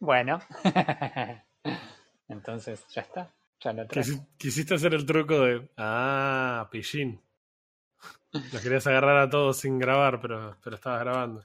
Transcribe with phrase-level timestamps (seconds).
[0.00, 0.40] Bueno.
[2.28, 3.30] Entonces, ya está.
[3.60, 4.10] Ya lo traje.
[4.10, 5.68] Quisi- Quisiste hacer el truco de.
[5.76, 7.20] Ah, pillín.
[8.32, 11.44] Los querías agarrar a todos sin grabar, pero, pero estabas grabando.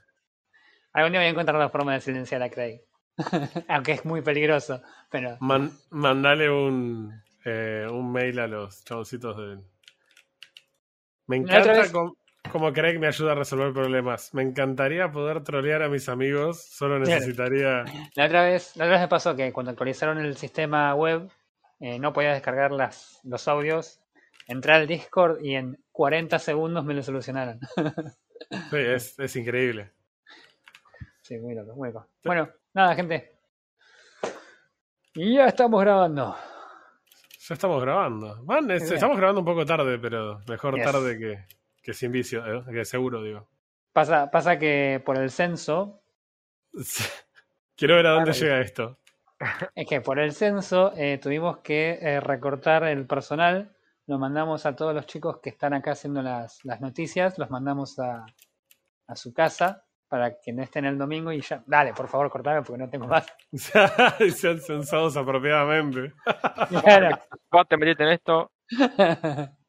[0.92, 2.80] Algún día voy a encontrar la forma de silenciar a Craig.
[3.68, 4.80] Aunque es muy peligroso.
[5.10, 9.58] Pero Man- mandale un, eh, un mail a los chaboncitos de.
[11.26, 11.92] Me encanta vez-
[12.50, 14.32] cómo Craig me ayuda a resolver problemas.
[14.34, 17.84] Me encantaría poder trolear a mis amigos, solo necesitaría.
[18.14, 21.28] la otra vez, la otra vez me pasó que cuando actualizaron el sistema web,
[21.80, 24.00] eh, no podía descargar las, los audios.
[24.48, 27.60] Entré al Discord y en 40 segundos me lo solucionaron.
[28.70, 29.92] Sí, es, es increíble.
[31.22, 32.06] Sí, muy loco, muy loco.
[32.22, 33.32] Bueno, nada, gente.
[35.14, 36.36] Ya estamos grabando.
[37.48, 38.44] Ya estamos grabando.
[38.44, 38.94] Man, es- Muy bien.
[38.94, 40.84] estamos grabando un poco tarde, pero mejor Yes.
[40.84, 41.44] tarde que,
[41.86, 43.46] que sin vicio, eh, que seguro, digo.
[43.92, 46.02] Pasa, pasa que por el censo,
[47.76, 48.44] Quiero ver a dónde Claro.
[48.44, 48.98] llega esto.
[49.74, 53.72] es que por el censo eh, tuvimos que eh, recortar el personal.
[54.08, 58.00] Lo mandamos a todos los chicos que están acá haciendo las, las noticias, los mandamos
[58.00, 58.26] a,
[59.06, 61.62] a su casa para que no estén el domingo y ya.
[61.66, 63.26] Dale, por favor, cortame porque no tengo más.
[64.36, 66.12] Sean censados apropiadamente.
[66.82, 67.16] Claro.
[67.52, 68.50] Vos te metiste en esto.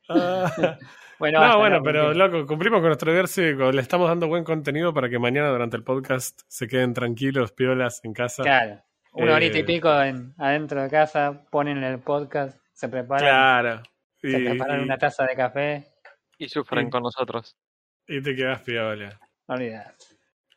[0.10, 0.78] Ah.
[1.20, 3.72] Bueno, No, bueno, no, pero loco, cumplimos con nuestro deber cívico.
[3.72, 8.02] Le estamos dando buen contenido para que mañana durante el podcast se queden tranquilos, piolas
[8.04, 8.44] en casa.
[8.44, 8.82] Claro.
[9.14, 13.82] Una Eh, horita y pico en, adentro de casa, ponen el podcast, se preparan, Claro.
[14.22, 15.88] se preparan y- una taza de café.
[16.38, 17.58] Y sufren Y- con nosotros.
[18.08, 19.20] y te quedas piola.
[19.48, 19.96] No olvidate.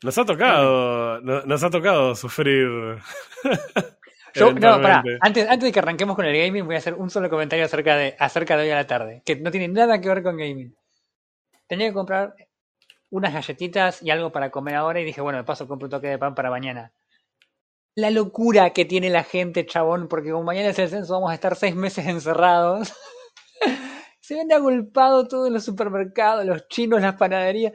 [0.02, 2.98] Nos ha tocado, no- nos ha tocado sufrir.
[4.34, 7.10] Yo, no, pará, antes, antes de que arranquemos con el gaming, voy a hacer un
[7.10, 10.08] solo comentario acerca de, acerca de hoy a la tarde, que no tiene nada que
[10.08, 10.74] ver con gaming.
[11.66, 12.34] Tenía que comprar
[13.10, 16.08] unas galletitas y algo para comer ahora y dije, bueno, de paso compro un toque
[16.08, 16.92] de pan para mañana.
[17.96, 21.34] La locura que tiene la gente, chabón, porque como mañana es el censo, vamos a
[21.34, 22.92] estar seis meses encerrados.
[24.20, 27.72] Se ven agolpado todo en los supermercados, los chinos, las panaderías.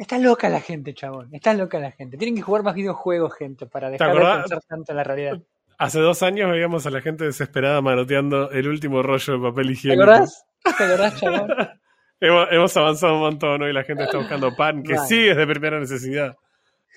[0.00, 1.28] Está loca la gente, chabón.
[1.30, 2.16] Está loca la gente.
[2.16, 5.38] Tienen que jugar más videojuegos, gente, para dejar de pensar tanto en la realidad.
[5.76, 9.72] Hace dos años veíamos a la gente desesperada manoteando el último rollo de papel ¿Te
[9.74, 10.02] higiénico.
[10.04, 10.46] acordás?
[10.78, 11.50] ¿Te acordás, chabón?
[12.22, 13.72] Hemos, hemos avanzado un montón hoy.
[13.74, 16.34] La gente está buscando pan, que sí es de primera necesidad.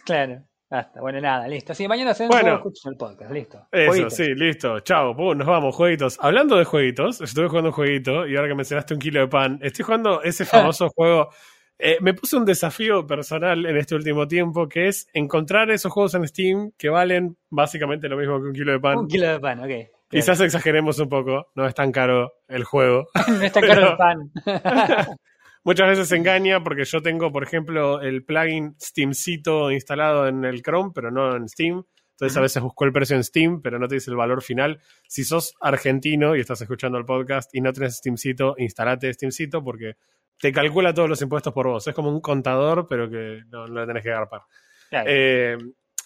[0.05, 0.41] Claro.
[0.69, 0.99] Basta.
[1.01, 1.73] Bueno, nada, listo.
[1.73, 2.55] Sí, mañana se Bueno.
[2.55, 3.67] escuchen el podcast, listo.
[3.71, 4.15] Eso, Jueguitos.
[4.15, 4.79] sí, listo.
[4.81, 6.17] Chao, pum, nos vamos, jueguitos.
[6.21, 9.59] Hablando de jueguitos, estuve jugando un jueguito y ahora que mencionaste un kilo de pan,
[9.61, 10.43] estoy jugando ese
[10.75, 11.29] famoso juego.
[11.79, 16.13] Eh, me puse un desafío personal en este último tiempo que es encontrar esos juegos
[16.13, 18.99] en Steam que valen básicamente lo mismo que un kilo de pan.
[18.99, 19.89] Un kilo de pan, ok.
[20.09, 23.07] Quizás exageremos un poco, no es tan caro el juego.
[23.27, 24.31] no está caro el pan.
[25.65, 30.91] Muchas veces engaña porque yo tengo, por ejemplo, el plugin Steamcito instalado en el Chrome,
[30.93, 31.83] pero no en Steam.
[32.11, 34.79] Entonces a veces busco el precio en Steam, pero no te dice el valor final.
[35.07, 39.95] Si sos argentino y estás escuchando el podcast y no tenés Steamcito, instalate Steamcito porque
[40.39, 41.87] te calcula todos los impuestos por vos.
[41.87, 44.41] Es como un contador, pero que no, no le tenés que agarpar.
[44.89, 45.09] Claro.
[45.09, 45.57] Eh,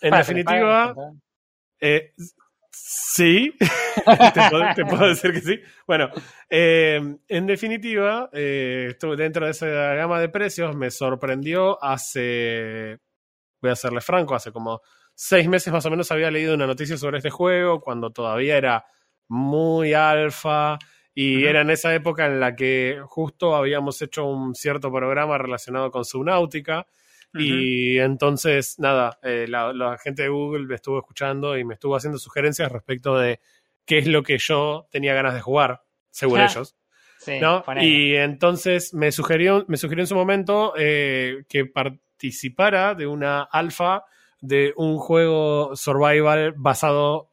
[0.01, 0.93] en definitiva,
[1.79, 2.13] eh,
[2.71, 3.53] sí,
[4.33, 5.59] te, puedo, te puedo decir que sí.
[5.85, 6.09] Bueno,
[6.49, 12.99] eh, en definitiva, dentro de esa gama de precios, me sorprendió hace,
[13.61, 14.81] voy a serle franco, hace como
[15.15, 18.85] seis meses más o menos había leído una noticia sobre este juego, cuando todavía era
[19.27, 20.77] muy alfa.
[21.19, 25.89] Y era en esa época en la que justo habíamos hecho un cierto programa relacionado
[25.89, 26.85] con Subnautica.
[27.33, 31.95] Y entonces, nada, eh, la, la gente de Google me estuvo escuchando y me estuvo
[31.95, 33.39] haciendo sugerencias respecto de
[33.85, 36.75] qué es lo que yo tenía ganas de jugar, según Ah, ellos.
[37.17, 37.63] Sí, ¿no?
[37.81, 44.03] Y entonces me sugirió, me sugirió en su momento eh, que participara de una alfa
[44.39, 47.31] de un juego survival basado,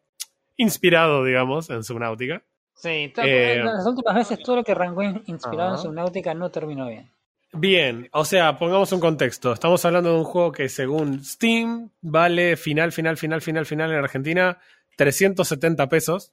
[0.56, 2.42] inspirado, digamos, en Subnautica.
[2.74, 5.82] Sí, eh, las últimas veces todo lo que arrancó in- inspirado en Ajá.
[5.82, 7.10] Subnautica no terminó bien.
[7.52, 9.52] Bien, o sea, pongamos un contexto.
[9.52, 13.98] Estamos hablando de un juego que según Steam vale final, final, final, final, final en
[13.98, 14.58] Argentina
[14.96, 16.32] 370 pesos.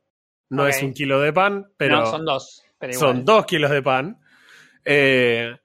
[0.49, 2.63] No es un kilo de pan, pero no, son dos.
[2.77, 3.09] Pero igual.
[3.15, 4.19] son dos kilos de pan.
[4.83, 5.55] Eh,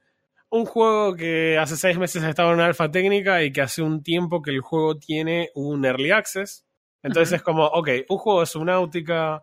[0.50, 4.02] un juego que hace seis meses estaba en una alfa técnica y que hace un
[4.02, 6.64] tiempo que el juego tiene un early access.
[7.02, 9.42] Entonces es como, ok, un juego de subnáutica,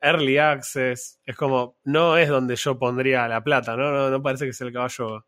[0.00, 3.90] early access, es como, no es donde yo pondría la plata, ¿no?
[3.90, 5.26] No, no parece que sea el caballo,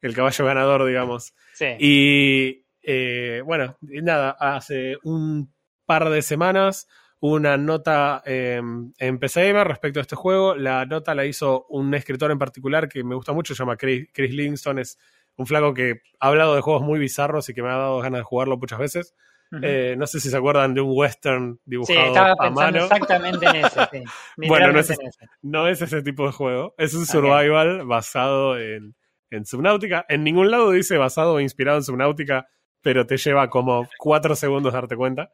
[0.00, 1.34] el caballo ganador, digamos.
[1.54, 1.66] Sí.
[1.78, 5.52] Y eh, bueno, nada, hace un
[5.86, 6.88] par de semanas
[7.20, 8.60] una nota eh,
[8.98, 10.54] en PC Gamer respecto a este juego.
[10.54, 14.08] La nota la hizo un escritor en particular que me gusta mucho, se llama Chris,
[14.12, 14.78] Chris Livingston.
[14.78, 14.98] Es
[15.36, 18.20] un flaco que ha hablado de juegos muy bizarros y que me ha dado ganas
[18.20, 19.14] de jugarlo muchas veces.
[19.62, 22.84] Eh, no sé si se acuerdan de un western sí, dibujado estaba a mano.
[22.84, 23.80] exactamente en ese.
[23.90, 24.04] Sí.
[24.48, 25.26] Bueno, no es en ese.
[25.42, 26.74] No es ese tipo de juego.
[26.78, 28.94] Es un survival basado en,
[29.30, 30.06] en Subnautica.
[30.08, 32.46] En ningún lado dice basado o inspirado en Subnautica,
[32.80, 35.30] pero te lleva como cuatro segundos darte cuenta.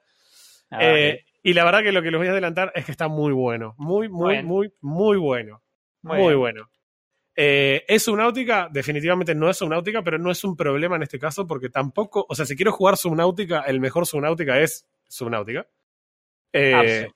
[0.70, 3.08] Ah, Eh, y la verdad que lo que les voy a adelantar es que está
[3.08, 3.74] muy bueno.
[3.78, 4.48] Muy, muy, Bueno.
[4.48, 5.62] muy, muy bueno.
[6.02, 6.68] muy bueno.
[7.38, 8.68] Eh, ¿Es Subnautica?
[8.72, 12.34] Definitivamente no es Subnautica, pero no es un problema en este caso porque tampoco, o
[12.34, 15.66] sea, si quiero jugar Subnautica, el mejor Subnautica es Subnautica.
[16.52, 17.08] Eh,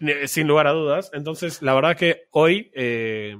[0.00, 1.10] eh, sin lugar a dudas.
[1.12, 3.36] Entonces, la verdad que hoy eh,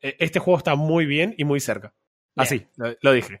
[0.00, 1.94] eh, este juego está muy bien y muy cerca.
[2.34, 2.42] Bien.
[2.46, 3.40] Así, lo, lo dije.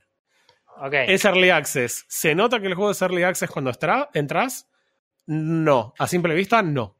[0.78, 0.94] Ok.
[1.08, 2.04] Es Early Access.
[2.08, 4.68] ¿Se nota que el juego es Early Access cuando estra- entras?
[5.26, 5.94] No.
[5.98, 6.96] A simple vista, no.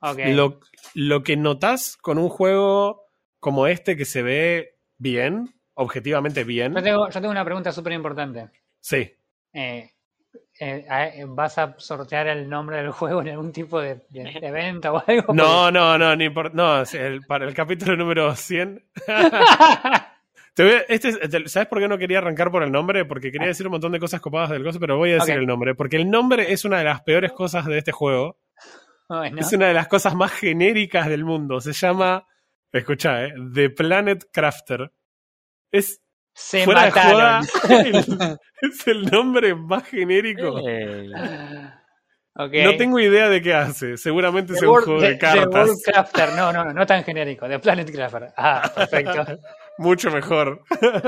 [0.00, 0.18] ok.
[0.26, 0.60] Lo,
[0.94, 3.03] lo que notas con un juego
[3.44, 7.92] como este que se ve bien, objetivamente bien, Yo, tengo, yo tengo una pregunta súper
[7.92, 8.48] importante.
[8.80, 9.12] sí.
[9.52, 9.90] Eh,
[10.58, 14.94] eh, eh, ¿Vas a sortear el nombre del juego en algún tipo de, de- evento
[14.94, 15.34] o algo?
[15.34, 18.82] No, no, no, ni por- no, el- para el capítulo número 100.
[20.54, 23.04] Te voy a- este es- te- ¿Sabes por qué no quería arrancar por el nombre?
[23.04, 25.46] Porque quería decir un montón de cosas copadas del coso, pero voy a decir el
[25.46, 25.74] nombre.
[25.74, 28.38] Porque el nombre es una de las peores cosas de este juego.
[29.06, 31.60] Bueno, Es una de las cosas más genéricas del mundo.
[31.60, 32.26] Se llama,
[32.78, 34.90] escucha, eh, The Planet Crafter.
[35.70, 36.00] Es
[36.34, 40.58] se fuera de joda, el- es el nombre más genérico.
[40.68, 41.10] Ey.
[42.36, 42.52] Ok.
[42.64, 43.96] No tengo idea de qué hace.
[43.96, 45.68] Seguramente The es un juego The- de The cartas.
[45.68, 46.28] World Crafter.
[46.34, 47.48] No, no, no, no tan genérico.
[47.48, 48.28] The Planet Crafter.
[48.36, 49.24] Ah, perfecto.
[49.78, 50.62] Mucho mejor.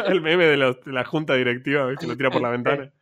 [0.07, 2.93] el meme de, los- de la junta directiva, que lo tira por la ventana.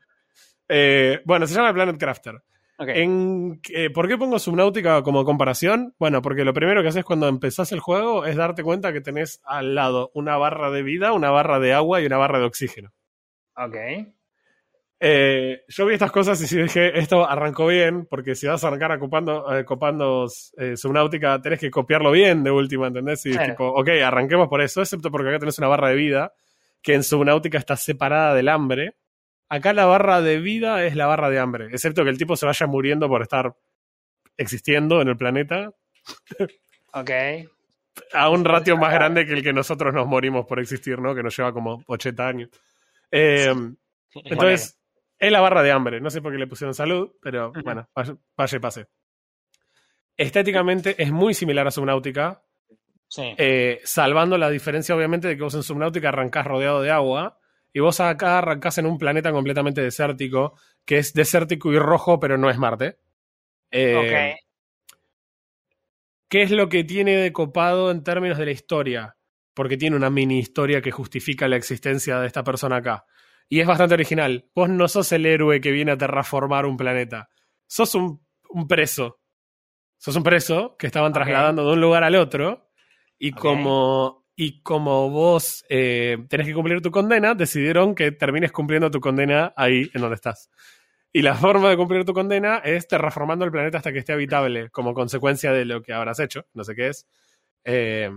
[0.69, 2.37] Eh, bueno, se llama Planet Crafter.
[2.79, 5.95] En, eh, ¿Por qué pongo Subnautica como comparación?
[5.99, 9.41] Bueno, porque lo primero que haces cuando empezás el juego es darte cuenta que tenés
[9.45, 12.93] al lado una barra de vida, una barra de agua y una barra de oxígeno.
[13.57, 13.77] Ok.
[15.07, 18.93] Eh, yo vi estas cosas y dije, esto arrancó bien, porque si vas a arrancar
[18.93, 23.27] ocupando, eh, copando eh, Subnautica, tenés que copiarlo bien de última, ¿entendés?
[23.27, 23.53] Y Claro.
[23.53, 26.33] tipo, ok, arranquemos por eso, excepto porque acá tenés una barra de vida,
[26.81, 28.97] que en Subnautica está separada del hambre.
[29.55, 32.47] Acá la barra de vida es la barra de hambre, excepto que el tipo se
[32.47, 33.55] vaya muriendo por estar
[34.37, 35.71] existiendo en el planeta
[36.93, 37.11] Ok.
[38.13, 41.15] a un ratio más grande que el que nosotros nos morimos por existir, ¿no?
[41.15, 42.51] Que nos lleva como 80 años.
[43.11, 43.55] Eh,
[44.25, 44.81] entonces,
[45.19, 46.01] es la barra de hambre.
[46.01, 48.87] No sé por qué le pusieron salud, pero bueno, vaya vaya y pase.
[50.17, 52.43] Estéticamente es muy similar a Subnautica,
[53.09, 53.35] Sí.
[53.39, 57.39] eh, salvando la diferencia, obviamente, de que vos en Subnautica arrancás rodeado de agua
[57.75, 62.39] y vos acá arrancás en un planeta completamente desértico, que es desértico y rojo, pero
[62.39, 62.99] no es Marte.
[63.73, 64.41] Eh, ok.
[66.29, 69.17] ¿Qué es lo que tiene de copado en términos de la historia?
[69.55, 73.07] Porque tiene una mini historia que justifica la existencia de esta persona acá.
[73.49, 74.49] Y es bastante original.
[74.55, 77.29] Vos no sos el héroe que viene a terraformar un planeta.
[77.67, 79.21] Sos un, un preso.
[79.99, 82.71] Sos un preso que estaban trasladando de un lugar al otro.
[83.19, 84.24] Y como.
[84.37, 89.53] Y como vos eh, tenés que cumplir tu condena, decidieron que termines cumpliendo tu condena
[89.57, 90.51] ahí en donde estás.
[91.13, 94.71] Y la forma de cumplir tu condena es terraformando el planeta hasta que esté habitable,
[94.71, 97.07] como consecuencia de lo que habrás hecho, no sé qué es.
[97.65, 98.11] Eh,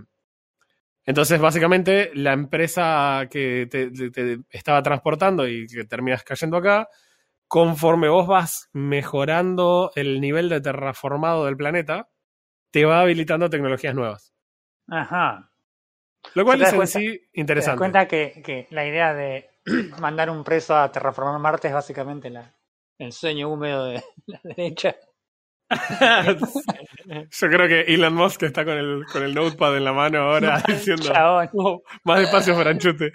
[1.05, 6.89] entonces, básicamente, la empresa que te, te- te estaba transportando y que terminas cayendo acá,
[7.47, 12.09] conforme vos vas mejorando el nivel de terraformado del planeta,
[12.71, 14.33] te va habilitando tecnologías nuevas.
[14.89, 15.49] Ajá.
[16.35, 16.99] Lo cual ¿Te das es en cuenta?
[16.99, 17.77] sí ¿Te das interesante.
[17.77, 19.49] cuenta que, que la idea de
[19.99, 22.53] mandar un preso a terraformar Marte es básicamente la,
[22.99, 24.95] el sueño húmedo de la derecha?
[27.29, 30.63] Yo creo que Elon Musk está con el, con el notepad en la mano ahora
[30.67, 31.11] diciendo.
[31.53, 33.11] "Oh, más despacio Franchute.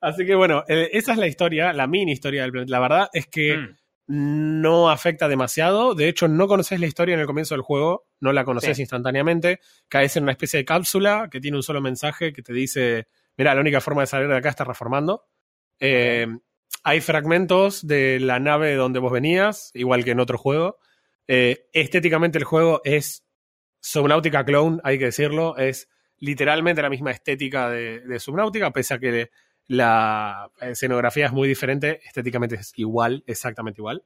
[0.00, 2.70] Así que bueno, eh, esa es la historia, la mini historia del planeta.
[2.72, 3.76] La verdad es que Mm.
[4.06, 5.94] No afecta demasiado.
[5.94, 8.82] De hecho, no conoces la historia en el comienzo del juego, no la conoces Sí.
[8.82, 9.60] instantáneamente.
[9.88, 13.54] Caes en una especie de cápsula que tiene un solo mensaje que te dice: Mira,
[13.54, 15.24] la única forma de salir de acá es reformando.
[15.80, 16.26] Eh,
[16.84, 20.78] hay fragmentos de la nave donde vos venías, igual que en otro juego.
[21.28, 23.26] Eh, estéticamente, el juego es
[23.80, 25.56] Subnautica Clone, hay que decirlo.
[25.56, 29.30] Es literalmente la misma estética de, de Subnautica, pese a que
[29.68, 34.02] la escenografía es muy diferente, estéticamente es igual, exactamente igual.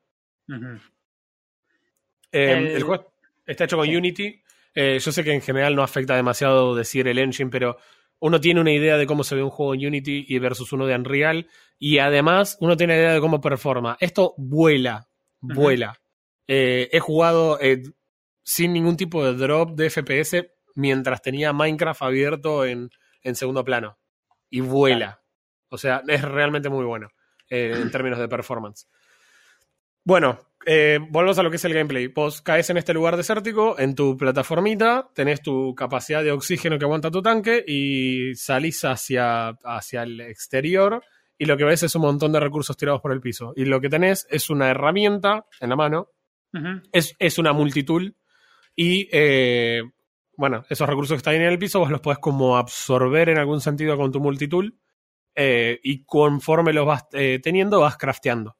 [2.32, 2.82] Eh, El- el...
[2.82, 3.12] juego
[3.46, 3.96] está hecho con Sí.
[3.96, 4.42] Unity.
[4.74, 7.76] Eh, yo sé que en general no afecta demasiado decir el engine, pero
[8.20, 10.86] uno tiene una idea de cómo se ve un juego en Unity y versus uno
[10.86, 11.48] de Unreal.
[11.78, 13.96] Y además uno tiene idea de cómo performa.
[14.00, 15.08] Esto vuela,
[15.40, 16.00] vuela.
[16.46, 17.82] Eh, he jugado eh,
[18.42, 22.90] sin ningún tipo de drop de FPS mientras tenía Minecraft abierto en,
[23.22, 23.98] en segundo plano.
[24.50, 25.19] Y vuela.
[25.70, 27.08] O sea, es realmente muy bueno
[27.48, 28.86] eh, en términos de performance.
[30.04, 32.08] Bueno, eh, volvemos a lo que es el gameplay.
[32.08, 36.84] Vos caes en este lugar desértico, en tu plataformita, tenés tu capacidad de oxígeno que
[36.84, 41.02] aguanta tu tanque y salís hacia, hacia el exterior
[41.38, 43.54] y lo que ves es un montón de recursos tirados por el piso.
[43.56, 46.08] Y lo que tenés es una herramienta en la mano,
[46.92, 48.16] es, es una multitool
[48.74, 49.82] y, eh,
[50.36, 53.60] bueno, esos recursos que están en el piso vos los podés como absorber en algún
[53.60, 54.79] sentido con tu multitool
[55.42, 58.58] eh, y conforme los vas eh, teniendo vas crafteando.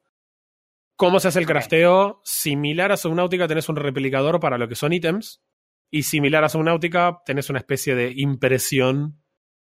[0.96, 2.22] ¿Cómo se hace el crafteo?
[2.24, 5.42] Similar a Subnautica tenés un replicador para lo que son ítems
[5.90, 9.22] y similar a Subnautica tenés una especie de impresión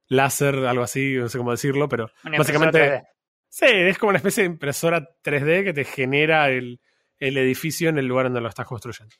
[0.08, 2.80] láser, algo así, no sé cómo decirlo, pero Una básicamente...
[2.80, 3.08] impresora 3D.
[3.50, 6.80] Sí, es como una especie de impresora 3D que te genera el,
[7.18, 9.13] el edificio en el lugar donde lo estás construyendo.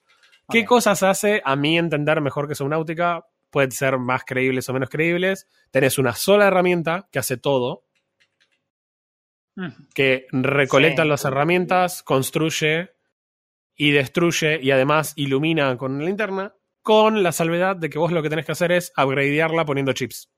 [0.48, 3.26] ¿Qué cosas hace, a mí entender, mejor que Subnautica?
[3.52, 5.48] Pueden ser más creíbles o menos creíbles.
[5.70, 7.86] Tenés una sola herramienta que hace todo,
[9.94, 11.10] que recolecta Sí.
[11.10, 12.92] las herramientas, construye
[13.76, 18.24] y destruye y además ilumina con la linterna, con la salvedad de que vos lo
[18.24, 20.32] que tenés que hacer es upgradearla poniendo chips.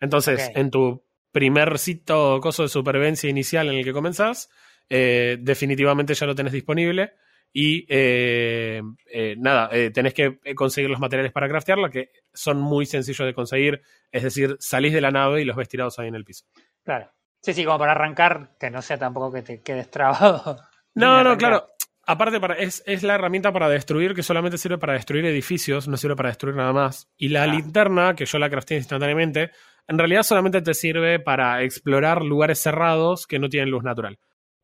[0.00, 4.48] Entonces, en tu primer sitio coso de supervivencia inicial en el que comenzás,
[4.88, 7.14] eh, definitivamente ya lo tenés disponible.
[7.52, 12.86] Y eh, eh, nada, eh, tenés que conseguir los materiales para craftearla, que son muy
[12.86, 13.80] sencillos de conseguir.
[14.12, 16.44] Es decir, salís de la nave y los ves tirados ahí en el piso.
[16.84, 17.10] Claro.
[17.40, 20.58] Sí, sí, como para arrancar, que no sea tampoco que te quedes trabado.
[20.94, 21.64] No, no, claro.
[22.06, 25.96] Aparte, para, es, es la herramienta para destruir que solamente sirve para destruir edificios, no
[25.96, 27.08] sirve para destruir nada más.
[27.16, 27.46] Y la Ah.
[27.46, 29.50] linterna, que yo la crafteé instantáneamente,
[29.86, 34.18] en realidad solamente te sirve para explorar lugares cerrados que no tienen luz natural.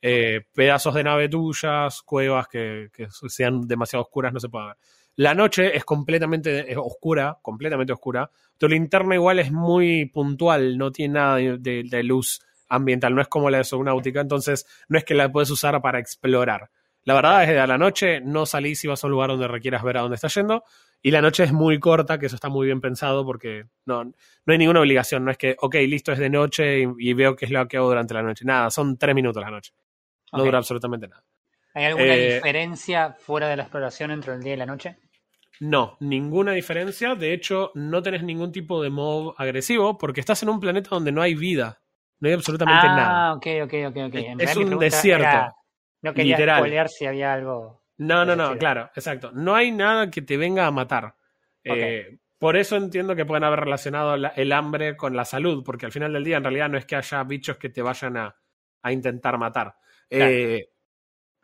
[0.06, 2.90] Eh, pedazos de nave tuyas, cuevas que,
[3.26, 4.76] sean demasiado oscuras, no se puede ver.
[5.16, 8.30] La noche es completamente oscura, completamente oscura.
[8.58, 13.48] Tu linterna igual es muy puntual, no tiene nada de, luz ambiental, no es como
[13.48, 16.68] la de Subnautica, entonces no es que la puedes usar para explorar.
[17.04, 19.48] La verdad es que a la noche no salís y vas a un lugar donde
[19.48, 20.64] requieras ver a dónde estás yendo.
[21.00, 24.12] Y la noche es muy corta, que eso está muy bien pensado porque no, no
[24.46, 25.24] hay ninguna obligación.
[25.24, 27.78] No es que, ok, listo, es de noche y, y veo qué es lo que
[27.78, 28.44] hago durante la noche.
[28.44, 29.72] Nada, son tres minutos la noche.
[30.38, 31.24] No dura absolutamente nada.
[31.74, 34.96] ¿Hay alguna Eh, diferencia fuera de la exploración entre el día y la noche?
[35.60, 37.14] No, ninguna diferencia.
[37.14, 41.12] De hecho, no tenés ningún tipo de mob agresivo porque estás en un planeta donde
[41.12, 41.80] no hay vida.
[42.20, 43.34] No hay absolutamente ah, nada.
[43.34, 44.14] ok, ok, ok, ok.
[44.14, 45.54] En Es un desierto, era-
[46.02, 46.88] no quería literal.
[46.88, 47.82] si había algo.
[47.98, 49.30] No, no, no, claro, exacto.
[49.32, 51.14] No hay nada que te venga a matar.
[51.62, 55.86] Eh, por eso entiendo que pueden haber relacionado la- el hambre con la salud, porque
[55.86, 58.36] al final del día en realidad no es que haya bichos que te vayan a,
[58.82, 59.76] a intentar matar.
[60.10, 60.30] Claro.
[60.32, 60.68] Eh,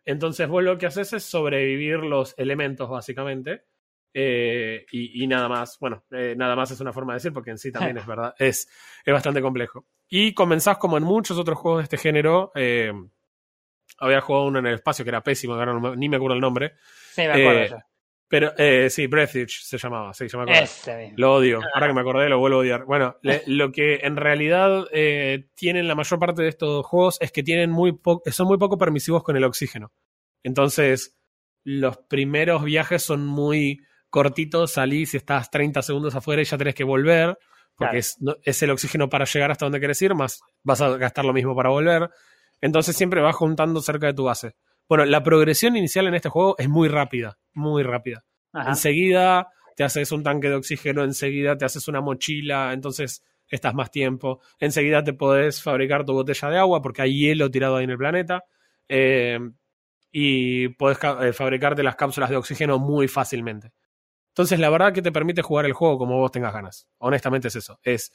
[0.04, 3.64] entonces vos lo que haces es sobrevivir los elementos, básicamente.
[4.14, 5.78] eh, y, y nada más.
[5.78, 8.34] Bueno, eh, nada más es una forma de decir, porque en sí también es verdad.
[8.38, 8.68] Es,
[9.04, 9.86] es bastante complejo.
[10.08, 12.50] Y comenzás como en muchos otros juegos de este género.
[13.98, 16.40] había jugado uno en el espacio que era pésimo, ahora no ni me acuerdo el
[16.40, 16.72] nombre.
[17.12, 17.76] Sí, me acuerdo yo.
[18.30, 20.44] Pero eh, sí, Breathage se llamaba, sí, yo me.
[21.16, 21.60] Lo odio.
[21.74, 22.84] Ahora que me acordé, lo vuelvo a odiar.
[22.84, 27.32] Bueno, le- lo que en realidad eh, tienen la mayor parte de estos juegos es
[27.32, 29.92] que tienen muy po- son muy poco permisivos con el oxígeno.
[30.44, 31.18] Entonces,
[31.64, 36.74] los primeros viajes son muy cortitos, salís y estás 30 segundos afuera y ya tenés
[36.74, 37.36] que volver,
[37.76, 37.98] porque Claro.
[37.98, 41.24] es, no- es el oxígeno para llegar hasta donde querés ir, más vas a gastar
[41.24, 42.08] lo mismo para volver.
[42.60, 44.52] Entonces siempre vas juntando cerca de tu base.
[44.90, 48.24] Bueno, la progresión inicial en este juego es muy rápida, muy rápida.
[48.52, 48.70] Ajá.
[48.70, 53.92] Enseguida te haces un tanque de oxígeno, enseguida te haces una mochila, entonces estás más
[53.92, 54.40] tiempo.
[54.58, 57.98] Enseguida te podés fabricar tu botella de agua porque hay hielo tirado ahí en el
[57.98, 58.42] planeta.
[58.88, 59.38] Eh,
[60.10, 63.70] y podés eh, fabricarte las cápsulas de oxígeno muy fácilmente.
[64.30, 66.88] Entonces, la verdad que te permite jugar el juego como vos tengas ganas.
[66.98, 67.78] Honestamente es eso.
[67.84, 68.10] Es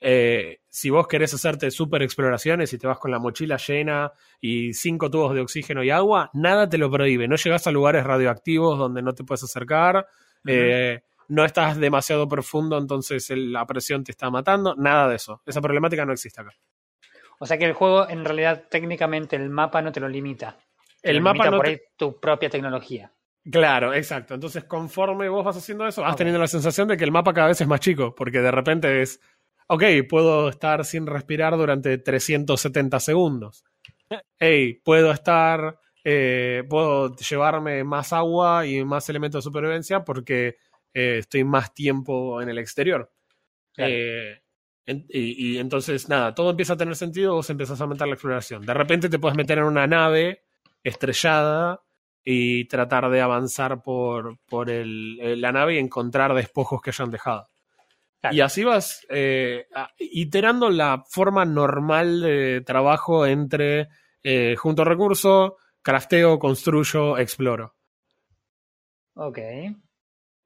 [0.00, 4.72] eh, si vos querés hacerte super exploraciones y te vas con la mochila llena y
[4.72, 7.28] cinco tubos de oxígeno y agua, nada te lo prohíbe.
[7.28, 10.06] No llegás a lugares radioactivos donde no te puedes acercar.
[10.46, 14.74] eh, no estás demasiado profundo, entonces la presión te está matando.
[14.76, 15.42] Nada de eso.
[15.46, 16.50] Esa problemática no existe acá.
[17.38, 20.58] O sea que el juego, en realidad, técnicamente, el mapa no te lo limita.
[21.00, 23.12] Te El lo mapa limita no por te- ahí tu propia tecnología.
[23.50, 24.34] Claro, exacto.
[24.34, 27.46] Entonces, conforme vos vas haciendo eso, vas teniendo la sensación de que el mapa cada
[27.48, 29.20] vez es más chico, porque de repente es,
[29.72, 33.64] ok, puedo estar sin respirar durante 370 segundos.
[34.40, 40.56] Hey, puedo estar, eh, puedo llevarme más agua y más elementos de supervivencia porque
[40.94, 43.12] eh, estoy más tiempo en el exterior.
[43.74, 43.92] Claro.
[43.94, 44.40] Eh,
[44.86, 48.14] en- y, y entonces, nada, todo empieza a tener sentido, vos empezás a aumentar la
[48.14, 48.66] exploración.
[48.66, 50.44] De repente te puedes meter en una nave
[50.82, 51.82] estrellada
[52.24, 57.10] y tratar de avanzar por, por el- eh, la nave y encontrar despojos que hayan
[57.10, 57.49] dejado.
[58.20, 58.36] Claro.
[58.36, 59.66] Y así vas eh,
[59.98, 63.88] iterando la forma normal de trabajo entre
[64.22, 67.76] eh, junto recurso, crafteo, construyo, exploro.
[69.14, 69.38] Ok.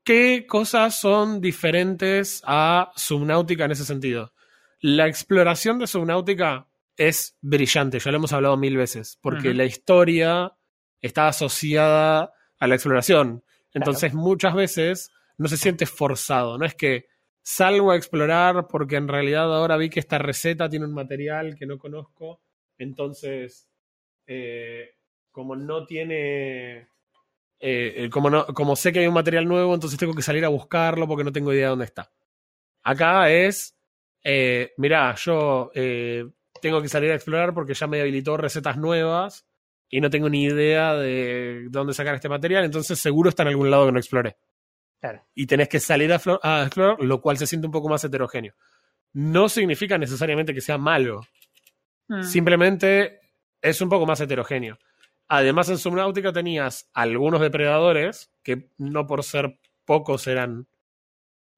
[0.04, 4.32] ¿Qué cosas son diferentes a Subnautica en ese sentido?
[4.80, 10.52] La exploración de Subnautica es brillante, ya lo hemos hablado mil veces, porque la historia
[11.00, 13.42] está asociada a la exploración.
[13.72, 16.58] Entonces, muchas veces no se siente forzado.
[16.58, 17.06] No es que
[17.44, 21.66] salgo a explorar porque en realidad ahora vi que esta receta tiene un material que
[21.66, 22.40] no conozco.
[22.78, 23.68] Entonces,
[24.26, 24.96] eh,
[25.32, 26.88] como no tiene.
[27.60, 30.48] eh, como, no, como sé que hay un material nuevo, entonces tengo que salir a
[30.48, 32.12] buscarlo porque no tengo idea de dónde está.
[32.84, 33.76] Acá es.
[34.24, 36.24] Eh, mirá, yo eh,
[36.62, 39.46] tengo que salir a explorar porque ya me habilitó recetas nuevas
[39.90, 43.70] y no tengo ni idea de dónde sacar este material, entonces seguro está en algún
[43.70, 44.36] lado que no exploré.
[45.04, 45.22] Claro.
[45.34, 48.54] Y tenés que salir a, explorar, lo cual se siente un poco más heterogéneo.
[49.12, 51.20] No significa necesariamente que sea malo,
[52.08, 52.22] Mm.
[52.22, 53.20] simplemente
[53.60, 54.78] es un poco más heterogéneo.
[55.28, 60.66] Además, en Subnautica tenías algunos depredadores que no por ser pocos eran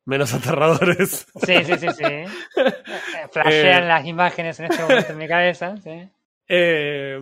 [0.05, 1.27] menos aterradores.
[1.45, 2.05] Sí, sí, sí, sí.
[2.57, 3.87] Eh, Flashean Eh.
[3.87, 5.77] las imágenes en este momento en mi cabeza.
[5.77, 6.09] Sí.
[6.49, 7.21] Eh,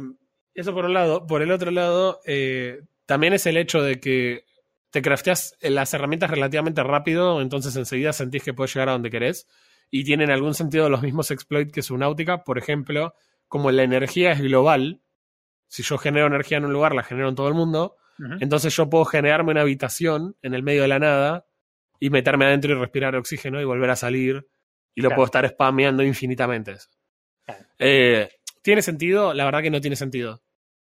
[0.55, 1.27] eso por un lado.
[1.27, 4.44] Por el otro lado, eh, también es el hecho de que
[4.95, 9.49] te crafteas las herramientas relativamente rápido, entonces enseguida sentís que puedes llegar a donde querés.
[9.91, 12.45] Y tienen algún sentido los mismos exploits que Subnautica.
[12.45, 13.13] Por ejemplo,
[13.49, 15.01] como la energía es global,
[15.67, 17.97] si yo genero energía en un lugar, la genero en todo el mundo.
[18.39, 21.47] Entonces yo puedo generarme una habitación en el medio de la nada
[21.99, 24.47] y meterme adentro y respirar oxígeno y volver a salir.
[24.95, 25.17] Y lo Claro.
[25.17, 26.71] puedo estar spameando infinitamente.
[26.71, 26.89] eso.
[27.45, 27.65] Claro.
[27.81, 28.29] Eh,
[28.63, 29.35] ¿Tiene sentido?
[29.35, 30.41] La verdad que no tiene sentido.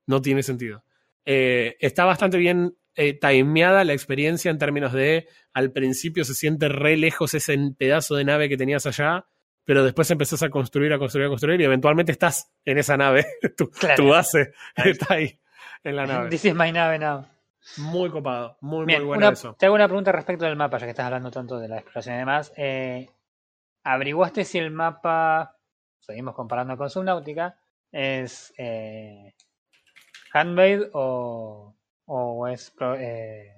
[0.06, 0.86] No tiene sentido.
[1.26, 6.68] Eh, está bastante bien eh, timeada la experiencia en términos de al principio se siente
[6.68, 9.26] re lejos ese pedazo de nave que tenías allá,
[9.64, 13.26] pero después empezás a construir, a construir, a construir y eventualmente estás en esa nave.
[13.58, 13.96] tu, Claro.
[13.96, 14.92] tu base Ahí.
[14.92, 15.40] está ahí,
[15.84, 16.30] en la nave.
[16.30, 17.26] This is my nave now.
[17.78, 19.54] Muy copado, muy, Bien, muy bueno una- eso.
[19.60, 22.16] te hago una pregunta respecto del mapa, ya que estás hablando tanto de la exploración
[22.16, 22.54] y demás.
[22.58, 23.10] Eh,
[23.84, 25.58] ¿Averiguaste si el mapa,
[26.00, 27.58] seguimos comparando con Subnautica,
[27.92, 29.34] es eh,
[30.34, 31.74] handmade o,
[32.08, 33.54] o es pro- eh,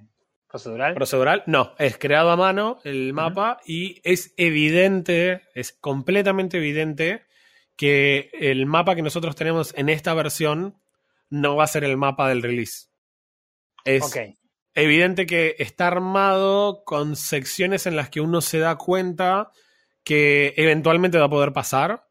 [0.47, 0.93] procedural?
[0.93, 7.23] Procedural, no, es creado a mano el mapa y es evidente, es completamente evidente
[7.77, 10.75] que el mapa que nosotros tenemos en esta versión
[11.29, 12.88] no va a ser el mapa del release.
[13.85, 14.03] Es
[14.73, 19.51] evidente que está armado con secciones en las que uno se da cuenta
[20.03, 22.07] que eventualmente va a poder pasar.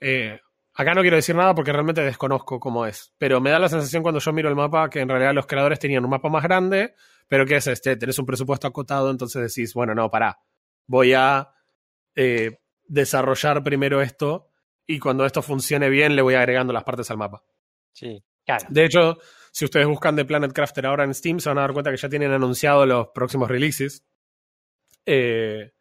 [0.00, 0.38] Eh,
[0.74, 4.02] acá no quiero decir nada porque realmente desconozco cómo es, pero me da la sensación
[4.02, 6.94] cuando yo miro el mapa que en realidad los creadores tenían un mapa más grande,
[7.28, 10.40] pero que es este, tenés un presupuesto acotado, entonces decís, bueno, no, pará,
[10.86, 11.50] voy a
[12.14, 14.50] eh, desarrollar primero esto
[14.86, 17.42] y cuando esto funcione bien le voy agregando las partes al mapa.
[17.92, 18.22] Sí.
[18.44, 18.66] claro.
[18.68, 19.18] De hecho,
[19.52, 21.96] si ustedes buscan The Planet Crafter ahora en Steam, se van a dar cuenta que
[21.96, 24.04] ya tienen anunciado los próximos releases.
[25.06, 25.72] Eh,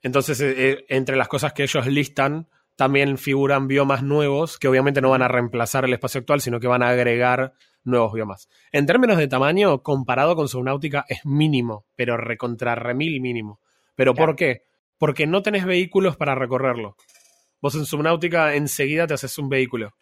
[0.00, 5.10] entonces, eh, entre las cosas que ellos listan, también figuran biomas nuevos que obviamente no
[5.10, 7.52] van a reemplazar el espacio actual, sino que van a agregar
[7.84, 8.48] nuevos biomas.
[8.72, 13.60] En términos de tamaño, comparado con Subnautica, es mínimo, pero recontra remil mínimo.
[13.96, 14.28] ¿Pero Claro.
[14.32, 14.62] por qué?
[14.98, 16.96] Porque no tenés vehículos para recorrerlo.
[17.60, 19.92] Vos en Subnautica enseguida te haces un vehículo.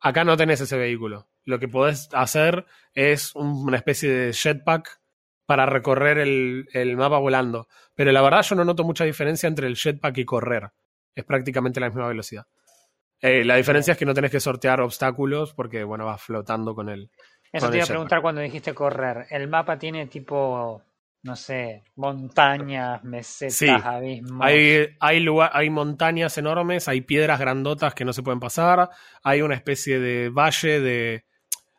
[0.00, 1.28] Acá no tenés ese vehículo.
[1.44, 5.00] Lo que podés hacer es un- una especie de jetpack
[5.46, 7.68] para recorrer el, el mapa volando.
[7.94, 10.70] Pero la verdad yo no noto mucha diferencia entre el jetpack y correr.
[11.14, 12.46] Es prácticamente la misma velocidad.
[13.20, 16.88] Eh, la diferencia es que no tenés que sortear obstáculos porque, bueno, vas flotando con
[16.88, 17.10] el...
[17.52, 19.26] Eso Con te el iba a preguntar cuando dijiste correr.
[19.30, 20.82] ¿El mapa tiene tipo,
[21.22, 23.68] no sé, montañas, mesetas, Sí.
[23.68, 24.46] abismos?
[24.46, 28.90] Hay, hay, lugar, hay montañas enormes, hay piedras grandotas que no se pueden pasar,
[29.22, 31.24] hay una especie de valle de...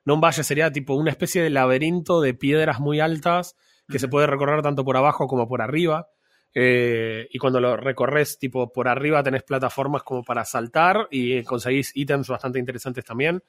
[0.06, 3.56] No un valle, sería tipo una especie de laberinto de piedras muy altas
[3.88, 6.08] que se puede recorrer tanto por abajo como por arriba.
[6.54, 11.92] Eh, y cuando lo recorres, tipo por arriba, tenés plataformas como para saltar y conseguís
[11.96, 13.44] ítems bastante interesantes también.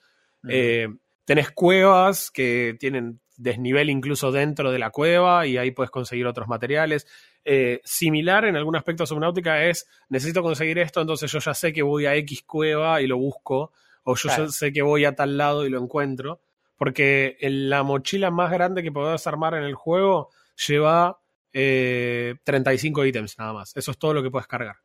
[0.49, 0.89] Eh,
[1.25, 6.47] tenés cuevas que tienen desnivel incluso dentro de la cueva y ahí puedes conseguir otros
[6.47, 7.07] materiales.
[7.45, 11.73] Eh, similar en algún aspecto a Subnautica es, necesito conseguir esto, entonces yo ya sé
[11.73, 14.45] que voy a X cueva y lo busco, o yo Claro.
[14.47, 16.41] ya sé que voy a tal lado y lo encuentro,
[16.77, 20.29] porque en la mochila más grande que podés armar en el juego
[20.67, 21.19] lleva
[21.53, 23.77] eh, 35 ítems nada más.
[23.77, 24.77] Eso es todo lo que puedes cargar.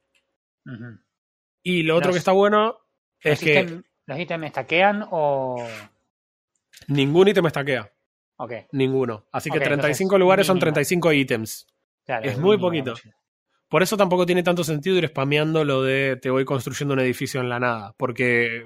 [1.64, 2.78] Y lo otro que está bueno
[3.20, 5.68] es ¿Los, que ítem- ¿Los ítems stackean o...?
[6.88, 7.92] ningún ítem estaquea.
[8.38, 9.26] Ok, Ninguno.
[9.32, 10.74] Así que Ok, 35 entonces, lugares son mínimo.
[10.74, 11.68] 35 ítems.
[12.06, 12.26] claro.
[12.30, 12.92] Es muy mínimo, poquito.
[12.92, 13.10] mucho.
[13.70, 17.42] Por eso tampoco tiene tanto sentido ir spameando lo de te voy construyendo un edificio
[17.42, 17.94] en la nada.
[17.98, 18.66] Porque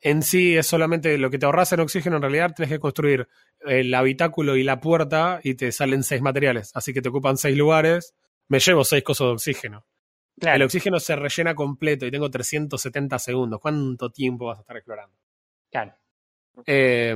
[0.00, 3.28] en sí es solamente lo que te ahorras en oxígeno, en realidad tienes que construir
[3.60, 7.56] el habitáculo y la puerta y te salen seis materiales, así que te ocupan seis
[7.56, 8.14] lugares,
[8.48, 9.86] me llevo seis cosas de oxígeno.
[10.36, 13.58] El Claro, oxígeno se rellena completo y tengo 370 segundos.
[13.60, 15.16] ¿Cuánto tiempo vas a estar explorando?
[15.70, 15.94] claro.
[16.66, 17.14] Eh,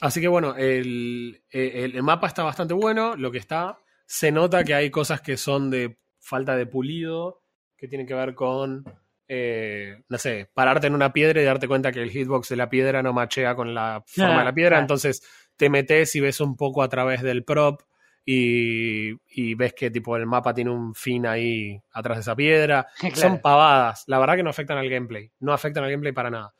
[0.00, 3.16] así que bueno, el, el- el mapa está bastante bueno.
[3.16, 7.42] Lo que está, se nota que hay cosas que son de falta de pulido,
[7.76, 8.84] que tienen que ver con,
[9.32, 12.68] eh, no sé, pararte en una piedra y darte cuenta que el hitbox de la
[12.68, 14.80] piedra no machea con la forma de la piedra.
[14.80, 15.22] Entonces
[15.56, 17.82] te metes y ves un poco a través del prop.
[18.26, 22.88] Y, y ves que tipo el mapa tiene un fin ahí atrás de esa piedra.
[22.98, 23.16] Claro.
[23.16, 24.02] Son pavadas.
[24.08, 25.30] La verdad que no afectan al gameplay.
[25.38, 26.52] No afectan al gameplay para nada.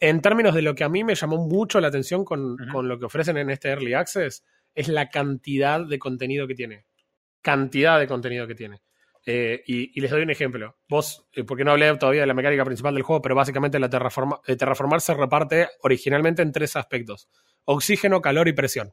[0.00, 2.98] En términos de lo que a mí me llamó mucho la atención con, con lo
[2.98, 6.86] que ofrecen en este Early Access, es la cantidad de contenido que tiene.
[7.40, 8.82] Cantidad de contenido que tiene.
[9.26, 10.76] Eh, y, y les doy un ejemplo.
[10.88, 13.88] Vos, eh, porque no hablé todavía de la mecánica principal del juego, pero básicamente la
[13.88, 17.28] terraforma, eh, terraformar se reparte originalmente en tres aspectos.
[17.64, 18.92] Oxígeno, calor y presión.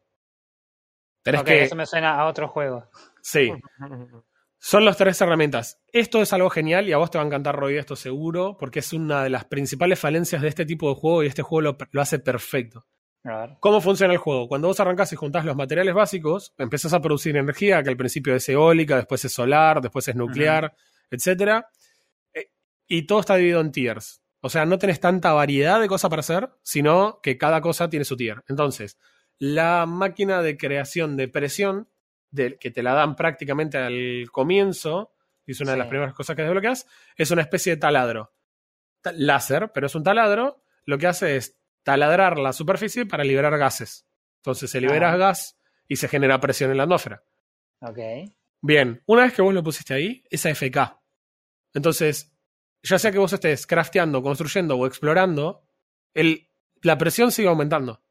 [1.22, 1.64] Tenés que...
[1.64, 2.90] eso me suena a otro juego.
[3.22, 3.52] Sí,
[4.58, 5.82] son las tres herramientas.
[5.92, 8.80] Esto es algo genial y a vos te va a encantar, Roy, esto seguro, porque
[8.80, 11.78] es una de las principales falencias de este tipo de juego y este juego lo,
[11.92, 12.88] lo hace perfecto.
[13.60, 14.48] ¿Cómo funciona el juego?
[14.48, 18.36] Cuando vos arrancás y juntás los materiales básicos, empezás a producir energía, que al principio
[18.36, 20.74] es eólica, después es solar, después es nuclear,
[21.10, 21.70] etcétera,
[22.34, 22.50] eh,
[22.88, 24.22] Y todo está dividido en tiers.
[24.42, 28.06] O sea, no tenés tanta variedad de cosas para hacer, sino que cada cosa tiene
[28.06, 28.44] su tier.
[28.48, 28.98] Entonces,
[29.38, 31.88] la máquina de creación de presión,
[32.32, 35.14] de- que te la dan prácticamente al comienzo,
[35.46, 38.34] y es una de las primeras cosas que desbloqueas, es una especie de taladro.
[39.02, 40.64] Ta- Láser, pero es un taladro.
[40.86, 44.06] Lo que hace es taladrar la superficie para liberar gases.
[44.38, 45.18] Entonces se libera Ah.
[45.18, 47.24] gas y se genera presión en la atmósfera.
[47.82, 48.00] Ok.
[48.62, 51.00] Bien, una vez que vos lo pusiste ahí, es AFK.
[51.74, 52.36] Entonces,
[52.84, 55.64] ya sea que vos estés crafteando, construyendo o explorando,
[56.14, 56.50] el,
[56.82, 58.02] la presión sigue aumentando.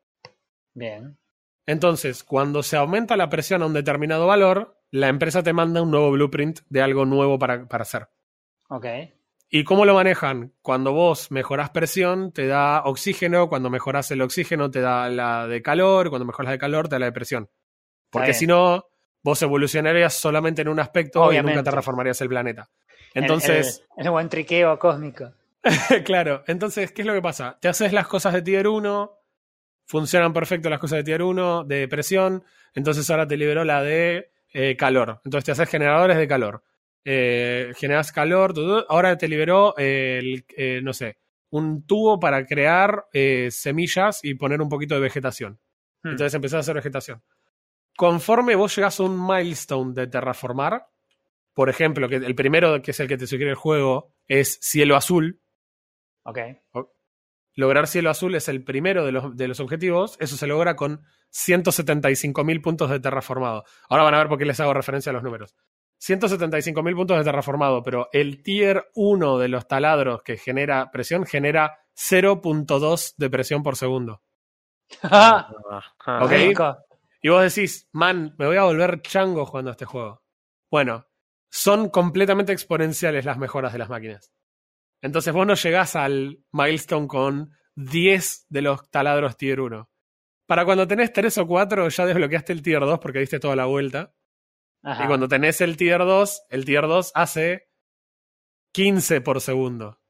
[0.75, 1.19] Bien.
[1.67, 5.91] Entonces, cuando se aumenta la presión a un determinado valor, la empresa te manda un
[5.91, 8.09] nuevo blueprint de algo nuevo para, para hacer.
[8.69, 8.87] Ok.
[9.53, 10.53] ¿Y cómo lo manejan?
[10.63, 15.61] Cuando vos mejorás presión, te da oxígeno, cuando mejorás el oxígeno, te da la de
[15.61, 17.51] calor, cuando mejoras de calor, te da la de presión.
[18.11, 18.87] Porque si no,
[19.23, 22.71] vos evolucionarías solamente en un aspecto y nunca terraformarías el planeta.
[23.13, 25.33] Entonces, El, el buen triqueo cósmico.
[26.05, 27.59] claro, entonces, ¿qué es lo que pasa?
[27.61, 29.19] Te haces las cosas de tier 1,
[29.85, 34.31] funcionan perfecto las cosas de tier 1, de presión, entonces ahora te liberó la de
[34.53, 35.21] eh, calor.
[35.25, 36.63] Entonces te haces generadores de calor.
[37.05, 38.55] Eh, generas calor,
[38.89, 41.19] ahora te liberó el, eh, no sé,
[41.51, 45.59] un tubo para crear eh, semillas y poner un poquito de vegetación.
[46.03, 46.11] Hmm.
[46.11, 47.23] Entonces empezás a hacer vegetación.
[47.97, 50.87] Conforme vos llegás a un milestone de terraformar,
[51.55, 54.97] por ejemplo, que el primero que es el que te sugiere el juego es cielo
[54.97, 55.41] azul,
[56.23, 56.39] Ok.
[57.55, 60.17] lograr cielo azul es el primero de los, de los objetivos.
[60.21, 63.65] Eso se logra con 175.000 puntos de terraformado.
[63.89, 65.57] Ahora van a ver por qué les hago referencia a los números.
[66.01, 71.79] 175.000 puntos de terraformado, pero el tier 1 de los taladros que genera presión genera
[71.95, 74.23] 0.2 de presión por segundo.
[76.23, 76.33] Ok.
[77.23, 80.23] Y vos decís, man, me voy a volver chango jugando a este juego.
[80.71, 81.07] Bueno,
[81.51, 84.33] son completamente exponenciales las mejoras de las máquinas.
[85.03, 89.91] Entonces vos no llegás al milestone con 10 de los taladros tier 1.
[90.47, 93.67] Para cuando tenés 3 o 4 ya desbloqueaste el tier 2 porque diste toda la
[93.67, 94.15] vuelta.
[94.83, 95.05] Ajá.
[95.05, 97.69] Y cuando tenés el tier 2, el tier 2 hace
[98.73, 100.01] 15 por segundo.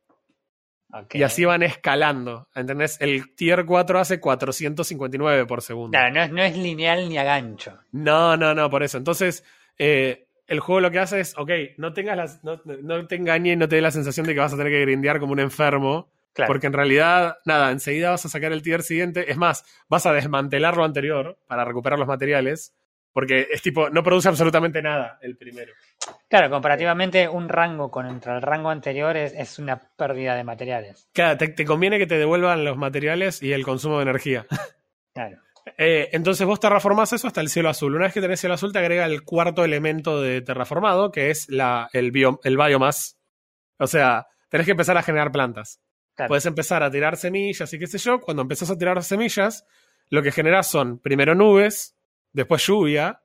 [1.12, 2.48] Y así van escalando.
[2.54, 3.00] ¿Entendés?
[3.00, 5.90] El tier 4 hace 459 por segundo.
[5.96, 7.78] Claro, no es, no es lineal ni a gancho.
[7.92, 8.98] No, no, no, por eso.
[8.98, 9.44] Entonces,
[9.78, 13.52] eh, el juego lo que hace es, ok, no tengas las, no, no te engañe
[13.52, 15.40] y no te dé la sensación de que vas a tener que grindear como un
[15.40, 16.10] enfermo.
[16.32, 16.48] Claro.
[16.48, 19.30] Porque en realidad, nada, enseguida vas a sacar el tier siguiente.
[19.30, 22.74] Es más, vas a desmantelar lo anterior para recuperar los materiales.
[23.12, 25.72] Porque es tipo, no produce absolutamente nada el primero.
[26.28, 31.08] Claro, comparativamente un rango contra el rango anterior es, es una pérdida de materiales.
[31.12, 34.46] Claro, te, te conviene que te devuelvan los materiales y el consumo de energía.
[35.12, 35.38] Claro.
[35.76, 37.94] Eh, entonces vos terraformás eso hasta el cielo azul.
[37.94, 41.48] Una vez que tenés cielo azul, te agrega el cuarto elemento de terraformado, que es
[41.48, 43.18] la, el, bio, el biomass.
[43.78, 45.80] O sea, tenés que empezar a generar plantas.
[46.14, 46.28] claro.
[46.28, 48.20] Puedes empezar a tirar semillas y qué sé yo.
[48.20, 49.64] Cuando empezás a tirar semillas,
[50.08, 51.96] lo que generás son primero nubes,
[52.32, 53.22] después lluvia,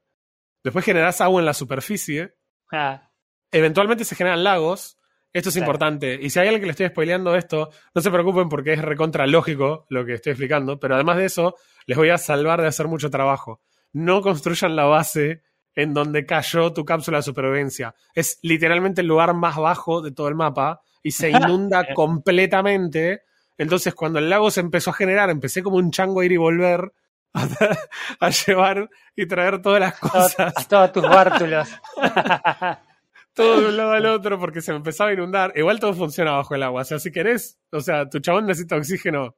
[0.64, 2.36] después generás agua en la superficie,
[2.72, 3.12] Ah,
[3.52, 4.98] eventualmente se generan lagos.
[5.32, 5.66] Esto es Claro.
[5.68, 6.18] importante.
[6.22, 9.28] Y si hay alguien que le estoy spoileando esto, no se preocupen porque es recontra
[9.28, 10.80] lógico lo que estoy explicando.
[10.80, 13.62] Pero además de eso, les voy a salvar de hacer mucho trabajo.
[13.92, 15.44] No construyan la base
[15.76, 17.94] en donde cayó tu cápsula de supervivencia.
[18.14, 23.22] Es literalmente el lugar más bajo de todo el mapa y se inunda completamente.
[23.58, 26.38] Entonces, cuando el lago se empezó a generar, empecé como un chango a ir y
[26.38, 26.92] volver
[27.36, 27.48] a,
[28.26, 31.68] a llevar y traer todas las cosas, A todos tus bártulos.
[33.34, 35.52] todo de un lado al otro, porque se me empezaba a inundar.
[35.56, 36.82] Igual todo funciona bajo el agua.
[36.82, 39.36] O sea, si querés, o sea, tu chabón necesita oxígeno,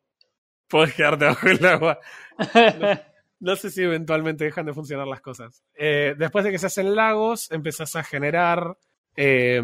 [0.67, 1.99] podés quedarte bajo el agua.
[2.79, 2.99] No,
[3.39, 5.63] no sé si eventualmente dejan de funcionar las cosas.
[5.75, 8.77] Eh, después de que se hacen lagos, empezás a generar
[9.15, 9.63] eh,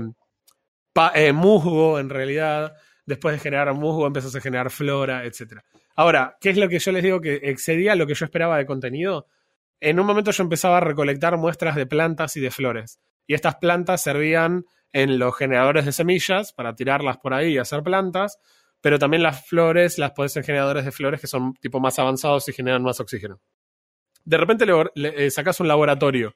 [0.94, 2.74] pa- eh, musgo, en realidad.
[3.06, 5.60] Después de generar musgo, empezás a generar flora, etc.
[5.96, 8.66] Ahora, ¿qué es lo que yo les digo que excedía lo que yo esperaba de
[8.66, 9.28] contenido?
[9.80, 13.00] En un momento yo empezaba a recolectar muestras de plantas y de flores.
[13.28, 17.84] Y estas plantas servían en los generadores de semillas para tirarlas por ahí y hacer
[17.84, 18.40] plantas,
[18.82, 22.48] pero también las flores las puedes en generadores de flores que son tipo más avanzados
[22.50, 23.40] y generan más oxígeno.
[24.26, 26.36] De repente le, le- eh, sacas un laboratorio.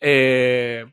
[0.00, 0.84] Eh,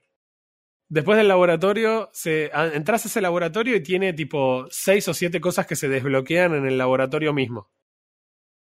[0.94, 5.42] después del laboratorio, se, a- entras a ese laboratorio y tiene tipo seis o siete
[5.42, 7.70] cosas que se desbloquean en el laboratorio mismo.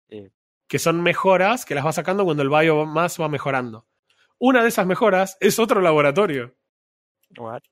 [0.08, 0.28] Sí.
[0.68, 3.86] Que son mejoras que las vas sacando cuando el biomass va mejorando.
[4.38, 6.54] Una de esas mejoras es otro laboratorio.
[7.36, 7.62] What?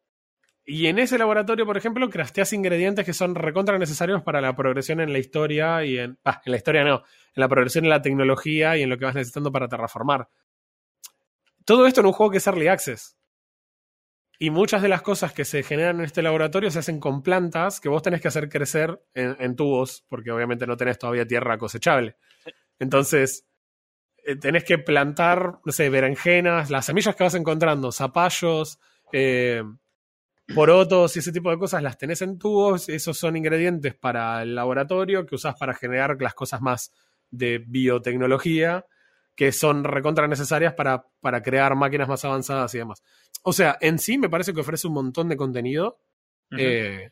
[0.65, 5.01] Y en ese laboratorio, por ejemplo, crafteas ingredientes que son recontra necesarios para la progresión
[5.01, 6.19] en la historia y en.
[6.25, 6.97] Ah, en la historia no.
[6.97, 10.29] En la progresión en la tecnología y en lo que vas necesitando para terraformar.
[11.65, 13.18] Todo esto en un juego que es Early Access.
[14.39, 17.81] Y muchas de las cosas que se generan en este laboratorio se hacen con plantas
[17.81, 21.59] que vos tenés que hacer crecer en, en tubos, porque obviamente no tenés todavía tierra
[21.59, 22.17] cosechable.
[22.79, 23.49] Entonces,
[24.29, 28.79] eh, tenés que plantar, no sé, berenjenas, las semillas que vas encontrando, zapallos,
[29.11, 29.63] eh,
[30.55, 32.89] porotos y ese tipo de cosas las tenés en tubos.
[32.91, 36.93] Esos son ingredientes para el laboratorio que usás para generar las cosas más
[37.31, 38.85] de biotecnología
[39.35, 43.03] que son recontra necesarias para, para crear máquinas más avanzadas y demás.
[43.49, 46.01] O sea, en sí me parece que ofrece un montón de contenido.
[46.57, 47.11] Eh,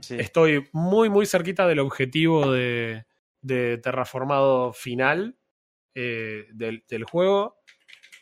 [0.00, 0.16] Sí.
[0.18, 3.04] Estoy muy, muy cerquita del objetivo de,
[3.40, 5.38] de terraformado final
[5.94, 7.58] eh, del, del juego.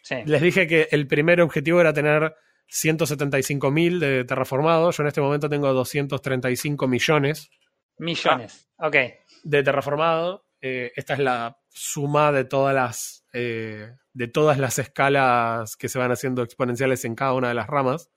[0.02, 0.16] Sí.
[0.26, 2.34] Les dije que el primer objetivo era tener
[2.68, 4.90] 175.000 de terraformado.
[4.90, 7.50] Yo en este momento tengo 235 millones
[7.98, 8.68] Millones.
[8.78, 8.96] Ok.
[9.44, 10.46] de terraformado.
[10.60, 15.98] Eh, esta es la suma de todas las eh, de todas las escalas que se
[15.98, 18.10] van haciendo exponenciales en cada una de las ramas.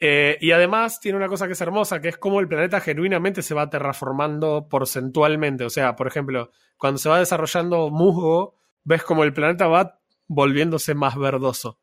[0.00, 3.42] Eh, y además tiene una cosa que es hermosa, que es como el planeta genuinamente
[3.42, 5.64] se va terraformando porcentualmente.
[5.64, 10.94] O sea, por ejemplo, cuando se va desarrollando musgo, ves como el planeta va volviéndose
[10.94, 11.80] más verdoso.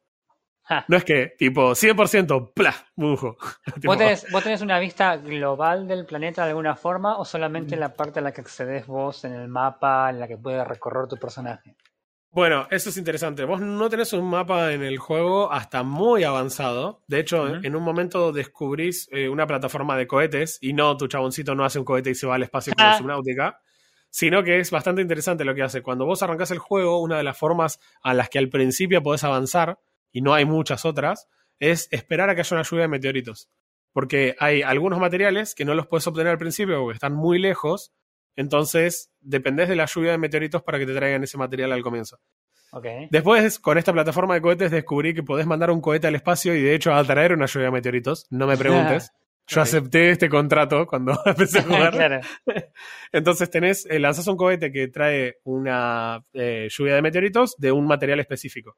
[0.88, 2.74] No es que, tipo, 100%, ¡plah!
[2.96, 3.38] Tipo,
[3.84, 7.82] ¿Vos tenés, ¿Vos tenés una vista global del planeta de alguna forma o solamente en
[7.82, 11.08] la parte a la que accedes vos en el mapa, en la que puede recorrer
[11.08, 11.76] tu personaje?
[12.32, 13.46] Bueno, eso es interesante.
[13.46, 17.02] Vos no tenés un mapa en el juego hasta muy avanzado.
[17.08, 21.56] De hecho, en un momento descubrís eh, una plataforma de cohetes y no tu chaboncito
[21.56, 22.98] no hace un cohete y se va al espacio como Ah.
[22.98, 23.62] Subnautica,
[24.10, 25.82] sino que es bastante interesante lo que hace.
[25.82, 29.24] Cuando vos arrancás el juego, una de las formas a las que al principio podés
[29.24, 29.80] avanzar,
[30.16, 31.28] y no hay muchas otras,
[31.60, 33.50] es esperar a que haya una lluvia de meteoritos.
[33.92, 37.92] Porque hay algunos materiales que no los puedes obtener al principio porque están muy lejos,
[38.38, 42.18] entonces dependés de la lluvia de meteoritos para que te traigan ese material al comienzo.
[42.72, 42.86] Ok.
[43.12, 46.62] Después, con esta plataforma de cohetes, descubrí que podés mandar un cohete al espacio y
[46.62, 48.26] de hecho atraer una lluvia de meteoritos.
[48.30, 49.12] No me preguntes.
[49.48, 51.92] Yo acepté este contrato cuando empecé a jugar.
[51.92, 52.22] claro.
[53.12, 57.86] Entonces tenés, eh, lanzás un cohete que trae una eh, lluvia de meteoritos de un
[57.86, 58.78] material específico.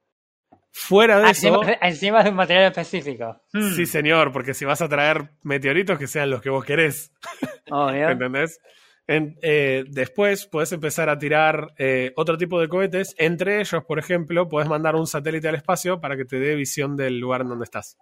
[0.79, 3.41] Fuera de eso, encima, de un material específico.
[3.51, 3.71] Hmm.
[3.75, 7.11] sí señor, porque si vas a traer meteoritos que sean los que vos querés,
[7.71, 8.09] Obvio.
[8.09, 8.59] ¿entendés?
[9.07, 13.15] En- eh, después podés empezar a tirar eh, otro tipo de cohetes.
[13.17, 16.95] Entre ellos, por ejemplo, podés mandar un satélite al espacio para que te dé visión
[16.97, 17.97] del lugar en donde estás.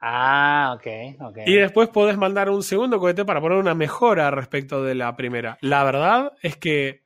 [0.00, 0.86] Ah, ok,
[1.20, 1.38] ok.
[1.46, 5.56] Y después podés mandar un segundo cohete para poner una mejora respecto de la primera.
[5.60, 7.02] La verdad es que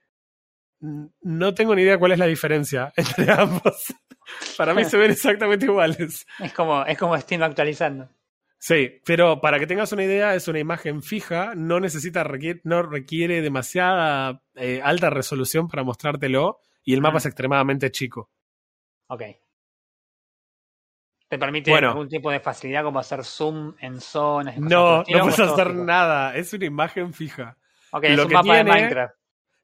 [1.23, 3.95] no tengo ni idea cuál es la diferencia entre ambos.
[4.57, 6.27] Para mí se ven exactamente iguales.
[6.39, 8.09] Es como, es como Steam actualizando.
[8.59, 12.83] Sí, pero para que tengas una idea, es una imagen fija, no necesita, requiere, no
[12.83, 17.19] requiere demasiada eh, alta resolución para mostrártelo y el mapa Mm.
[17.19, 18.31] es extremadamente chico.
[19.09, 19.23] Ok.
[21.29, 21.89] ¿Te permite Bueno.
[21.91, 24.57] algún tipo de facilidad como hacer zoom en zonas?
[24.59, 27.57] No, no puedes es hacer nada, es una imagen fija.
[27.91, 29.15] Ok, es Lo un que mapa tiene- de Minecraft.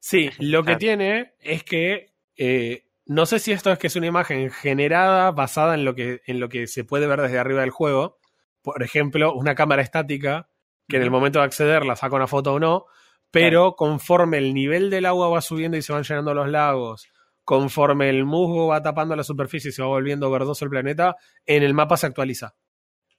[0.05, 4.07] Sí, lo que tiene es que eh, no sé si esto es que es una
[4.07, 7.69] imagen generada basada en lo que, en lo que se puede ver desde arriba del
[7.69, 8.19] juego.
[8.61, 10.49] Por ejemplo, una cámara estática
[10.89, 12.85] que en el momento de acceder la saca una foto o no,
[13.31, 17.07] pero conforme el nivel del agua va subiendo y se van llenando los lagos,
[17.45, 21.63] conforme el musgo va tapando la superficie y se va volviendo verdoso el planeta, en
[21.63, 22.55] el mapa se actualiza.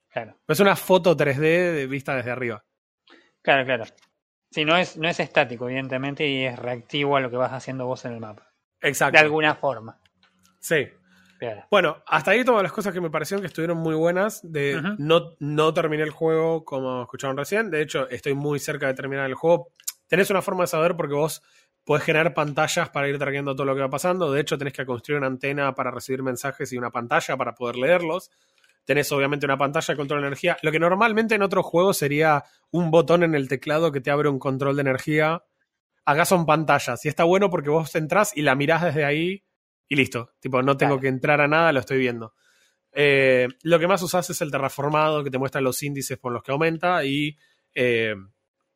[0.09, 0.37] Claro.
[0.47, 2.63] Es una foto 3D de vista desde arriba.
[3.41, 3.85] Claro, claro.
[4.55, 7.87] Sí, no es, no es estático, evidentemente, y es reactivo a lo que vas haciendo
[7.87, 8.53] vos en el mapa.
[8.79, 9.17] Exacto.
[9.17, 9.99] De alguna forma.
[10.61, 10.87] Sí.
[11.37, 11.65] Claro.
[11.69, 14.39] Bueno, hasta ahí todas las cosas que me parecieron que estuvieron muy buenas.
[14.49, 17.69] De no, no terminé el juego como escucharon recién.
[17.69, 19.73] De hecho, estoy muy cerca de terminar el juego.
[20.07, 21.43] Tenés una forma de saber porque vos
[21.83, 24.31] podés generar pantallas para ir trayendo todo lo que va pasando.
[24.31, 27.75] De hecho, tenés que construir una antena para recibir mensajes y una pantalla para poder
[27.75, 28.31] leerlos.
[28.85, 30.57] Tenés obviamente una pantalla de control de energía.
[30.61, 34.29] Lo que normalmente en otros juegos sería un botón en el teclado que te abre
[34.29, 35.43] un control de energía.
[36.05, 37.03] Acá son pantallas.
[37.03, 39.43] Y está bueno porque vos entrás y la mirás desde ahí
[39.87, 40.31] y listo.
[40.39, 41.01] Tipo, no tengo Claro.
[41.01, 42.33] que entrar a nada, lo estoy viendo.
[42.91, 46.43] Eh, lo que más usás es el terraformado que te muestra los índices por los
[46.43, 47.37] que aumenta y
[47.73, 48.15] eh,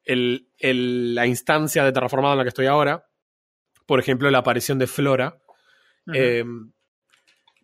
[0.04, 3.08] el- el- la instancia de terraformado en la que estoy ahora.
[3.86, 5.38] Por ejemplo, la aparición de flora.
[6.14, 6.44] Eh,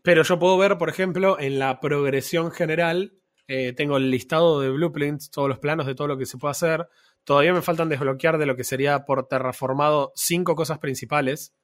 [0.05, 3.13] pero yo puedo ver, por ejemplo, en la progresión general,
[3.47, 6.51] eh, tengo el listado de blueprints, todos los planos de todo lo que se puede
[6.51, 6.87] hacer.
[7.23, 11.55] Todavía me faltan desbloquear de lo que sería por terraformado cinco cosas principales.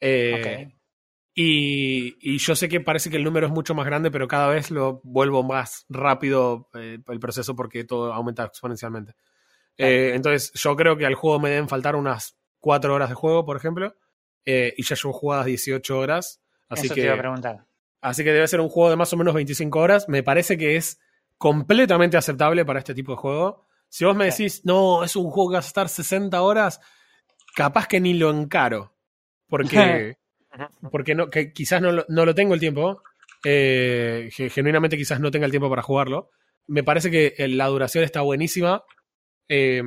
[0.00, 0.74] Eh, Ok.
[1.34, 4.48] y, y yo sé que parece que el número es mucho más grande, pero cada
[4.48, 9.14] vez lo vuelvo más rápido eh, el proceso porque todo aumenta exponencialmente.
[9.76, 13.58] Entonces, yo creo que al juego me deben faltar unas 4 horas de juego, por
[13.58, 13.94] ejemplo,
[14.46, 16.40] y ya llevo jugadas 18 horas.
[16.68, 17.66] Así Eso que, te iba a preguntar.
[18.04, 20.08] Así que debe ser un juego de más o menos 25 horas.
[20.08, 21.00] Me parece que es
[21.38, 23.66] completamente aceptable para este tipo de juego.
[23.88, 26.80] Si vos me decís, no, es un juego que va a estar 60 horas,
[27.54, 28.94] capaz que ni lo encaro.
[29.48, 30.16] Porque
[30.92, 33.02] porque no, que quizás no lo, no lo tengo el tiempo,
[33.44, 36.30] eh, ge- genuinamente quizás no tenga el tiempo para jugarlo.
[36.66, 38.84] Me parece que eh, la duración está buenísima
[39.48, 39.82] eh,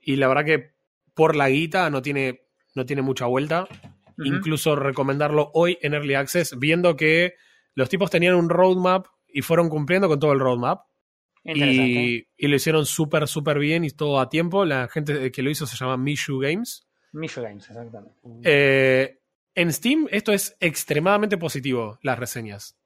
[0.00, 0.74] y la verdad que
[1.14, 3.66] por la guita no tiene, no tiene mucha vuelta.
[4.18, 7.34] Incluso recomendarlo hoy en Early Access, viendo que
[7.74, 10.82] los tipos tenían un roadmap y fueron cumpliendo con todo el roadmap.
[11.46, 14.64] Y, y lo hicieron súper, súper bien y todo a tiempo.
[14.64, 16.86] La gente que lo hizo se llama Mishu Games.
[17.12, 18.14] Mishu Games, exactamente.
[18.42, 19.20] Eh,
[19.54, 22.78] en Steam esto es extremadamente positivo, las reseñas.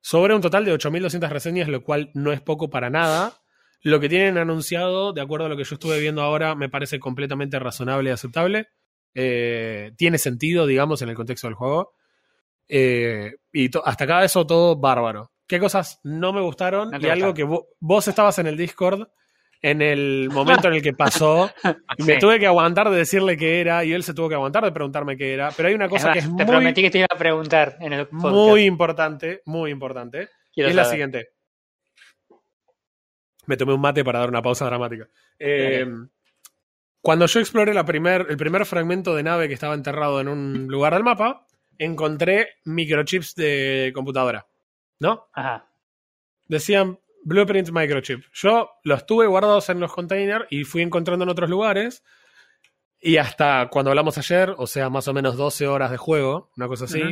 [0.00, 3.42] Sobre un total de 8.200 reseñas, lo cual no es poco para nada.
[3.82, 6.98] Lo que tienen anunciado, de acuerdo a lo que yo estuve viendo ahora, me parece
[6.98, 8.68] completamente razonable y aceptable.
[9.14, 11.95] Eh, tiene sentido, digamos, en el contexto del juego.
[12.68, 15.32] Eh, y hasta acá eso todo bárbaro.
[15.46, 16.90] ¿Qué cosas no me gustaron?
[16.90, 19.06] No y algo que vo- vos estabas en el Discord
[19.62, 21.50] en el momento en el que pasó.
[21.98, 24.64] y me tuve que aguantar de decirle qué era y él se tuvo que aguantar
[24.64, 25.50] de preguntarme qué era.
[25.56, 27.92] Pero hay una cosa que es te muy, prometí que te iba a preguntar en
[27.92, 28.34] el podcast.
[28.34, 30.28] muy importante, muy importante.
[30.52, 31.28] Quiero es la siguiente.
[33.46, 35.06] Me tomé un mate para dar una pausa dramática.
[35.38, 35.86] Eh,
[37.00, 40.66] cuando yo exploré la primer, el primer fragmento de nave que estaba enterrado en un
[40.66, 41.45] lugar del mapa,
[41.78, 44.46] encontré microchips de computadora.
[44.98, 45.28] ¿No?
[45.32, 45.68] Ajá.
[46.48, 48.24] Decían Blueprint Microchip.
[48.32, 52.04] Yo los tuve guardados en los containers y fui encontrando en otros lugares.
[53.00, 56.68] Y hasta cuando hablamos ayer, o sea, más o menos 12 horas de juego, una
[56.68, 57.02] cosa así,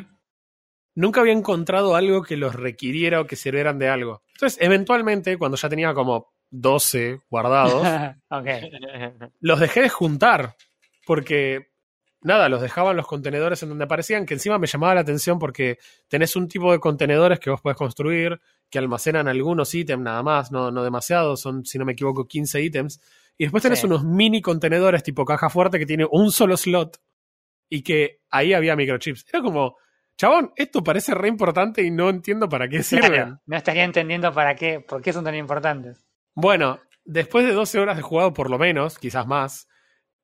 [0.95, 4.23] nunca había encontrado algo que los requiriera o que sirvieran de algo.
[4.35, 7.85] Entonces, eventualmente, cuando ya tenía como 12 guardados,
[9.41, 10.55] los dejé de juntar.
[11.07, 11.73] Porque,
[12.25, 15.39] nada, los dejaba en los contenedores en donde aparecían, que encima me llamaba la atención
[15.39, 20.23] porque tenés un tipo de contenedores que vos podés construir, que almacenan algunos ítems nada
[20.23, 23.01] más, no, no demasiados, son, si no me equivoco, 15 ítems.
[23.39, 23.87] Y después tenés Sí.
[23.87, 26.99] unos mini contenedores tipo caja fuerte que tiene un solo slot
[27.69, 29.27] y que ahí había microchips.
[29.33, 29.77] Era como,
[30.17, 33.11] chabón, esto parece re importante y no entiendo para qué sirven.
[33.13, 36.05] Claro, no estaría entendiendo para qué, por qué son tan importantes.
[36.35, 39.69] Bueno, después de 12 horas de jugado, por lo menos, quizás más,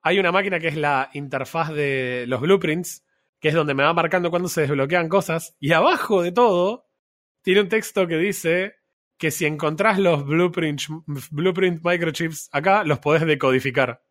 [0.02, 3.04] hay una máquina que es la interfaz de los blueprints,
[3.38, 6.86] que es donde me va marcando cuando se desbloquean cosas, y abajo de todo
[7.42, 8.74] tiene un texto que dice
[9.18, 10.82] que si encontrás los blueprint,
[11.30, 14.02] blueprint microchips acá, los podés decodificar.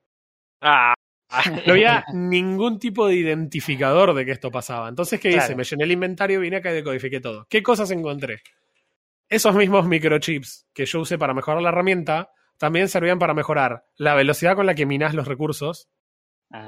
[0.62, 0.94] Ah,
[1.66, 4.90] No había ningún tipo de identificador de que esto pasaba.
[4.90, 5.56] Entonces, ¿qué hice?
[5.56, 7.46] Me llené el inventario, vine acá y decodifiqué todo.
[7.50, 8.42] ¿Qué cosas encontré?
[9.28, 14.14] Esos mismos microchips que yo usé para mejorar la herramienta también servían para mejorar la
[14.14, 15.90] velocidad con la que minás los recursos.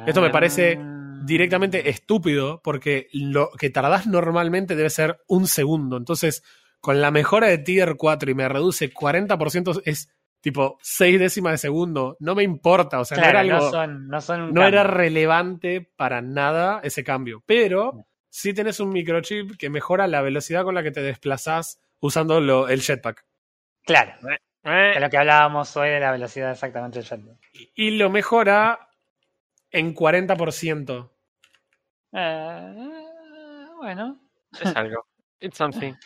[0.07, 0.97] Esto me parece Ah.
[1.23, 5.97] Directamente estúpido, porque lo que tardás normalmente debe ser un segundo.
[5.97, 6.43] Entonces,
[6.79, 11.57] con la mejora de Tier 4 y me reduce 40%, es tipo 6 décimas de
[11.59, 12.17] segundo.
[12.19, 14.61] No me importa, o sea, Claro, no era algo no son, no son un no
[14.65, 14.97] era cambio.
[14.97, 17.43] relevante para nada ese cambio.
[17.45, 22.41] Pero sí tenés un microchip que mejora la velocidad con la que te desplazás usando
[22.41, 23.23] lo- el jetpack.
[23.85, 24.13] Claro,
[24.63, 27.37] eh, de lo que hablábamos hoy de la velocidad exactamente del jetpack.
[27.75, 28.87] Y lo mejora
[29.71, 31.11] en 40%.
[32.13, 32.89] Eh,
[33.77, 34.19] bueno,
[34.59, 35.05] es algo.
[35.39, 35.93] It's something.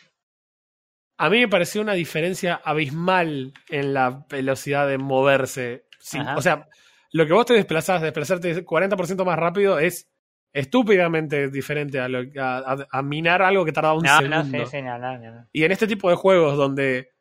[1.18, 5.86] A mí me pareció una diferencia abismal en la velocidad de moverse.
[5.98, 6.68] Sí, o sea,
[7.12, 10.10] lo que vos te desplazás, desplazarte 40% más rápido es
[10.52, 14.58] estúpidamente diferente a, lo, a, a- a minar algo que tarda un No, segundo.
[14.58, 15.48] no, sí, sí, no, no, no.
[15.52, 17.14] Y en este tipo de juegos donde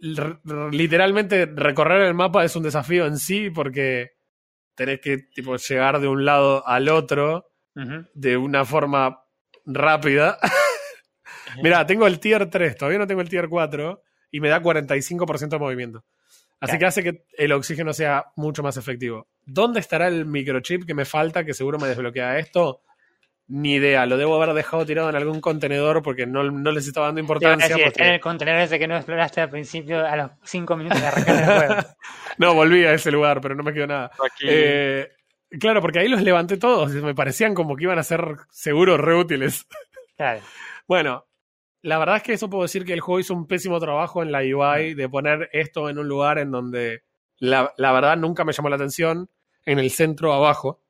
[0.00, 4.12] literalmente recorrer el mapa es un desafío en sí porque
[4.74, 7.50] tenés que tipo, llegar de un lado al otro
[8.14, 9.20] de una forma
[9.64, 10.38] rápida.
[11.62, 15.48] Mira, tengo el tier 3, todavía no tengo el tier 4 y me da 45%
[15.48, 16.04] de movimiento.
[16.60, 16.78] Así Claro.
[16.80, 19.28] que hace que el oxígeno sea mucho más efectivo.
[19.46, 22.82] ¿Dónde estará el microchip que me falta que seguro me desbloquea esto?
[23.50, 27.06] Ni idea, lo debo haber dejado tirado en algún contenedor porque no, no les estaba
[27.06, 27.66] dando importancia.
[27.68, 30.76] decir, porque- está en el contenedor ese que no exploraste al principio a los 5
[30.76, 31.82] minutos de arrancar el juego.
[32.38, 34.10] No, volví a ese lugar, pero no me quedó nada.
[34.24, 35.08] Aquí, Eh,
[35.58, 36.94] claro, porque ahí los levanté todos.
[36.94, 39.66] y Me parecían como que iban a ser seguros reútiles.
[40.16, 40.40] Claro.
[40.88, 41.26] Bueno,
[41.82, 44.32] la verdad es que eso puedo decir que el juego hizo un pésimo trabajo en
[44.32, 47.02] la UI de poner esto en un lugar en donde
[47.38, 49.30] la, la verdad nunca me llamó la atención,
[49.64, 50.82] en el centro abajo,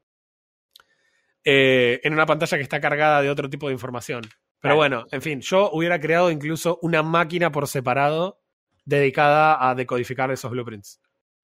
[1.50, 4.22] eh, en una pantalla que está cargada de otro tipo de información.
[4.60, 8.40] Pero bueno, en fin, yo hubiera creado incluso una máquina por separado
[8.84, 11.00] dedicada a decodificar esos blueprints.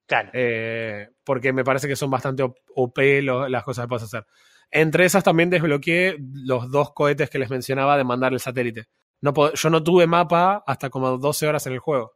[0.07, 0.29] Claro.
[0.33, 4.25] Eh, porque me parece que son bastante op- lo- las cosas que puedes hacer.
[4.69, 8.85] Entre esas también desbloqueé los dos cohetes que les mencionaba de mandar el satélite.
[9.21, 12.13] No yo no tuve mapa hasta como 12 horas en el juego.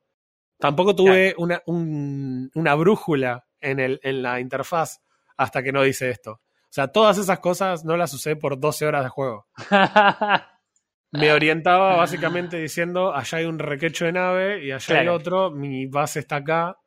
[0.60, 5.00] Tampoco tuve una, un- una brújula en, el, en la interfaz
[5.38, 6.42] hasta que no hice esto.
[6.70, 9.48] O sea, todas esas cosas no las usé por 12 horas de juego.
[11.12, 15.88] Me orientaba básicamente diciendo, allá hay un requecho de nave y allá hay otro, mi
[15.88, 16.78] base está acá.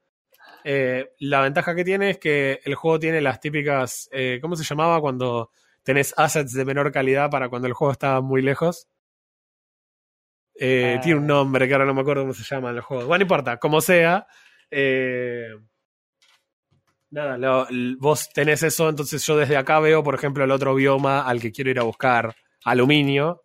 [0.62, 4.62] Eh, la ventaja que tiene es que el juego tiene las típicas, eh, ¿cómo se
[4.62, 5.51] llamaba cuando
[5.83, 8.87] tenés assets de menor calidad para cuando el juego está muy lejos?
[10.55, 11.01] Eh, Ah.
[11.01, 13.07] Tiene un nombre que ahora no me acuerdo cómo se llama en el juego.
[13.07, 14.26] Bueno, no importa, como sea.
[14.70, 15.49] eh,
[17.13, 17.67] nada, lo-
[17.99, 21.53] vos tenés eso, entonces yo desde acá veo, por ejemplo, el otro bioma al que
[21.53, 22.35] quiero ir a buscar
[22.65, 23.43] aluminio,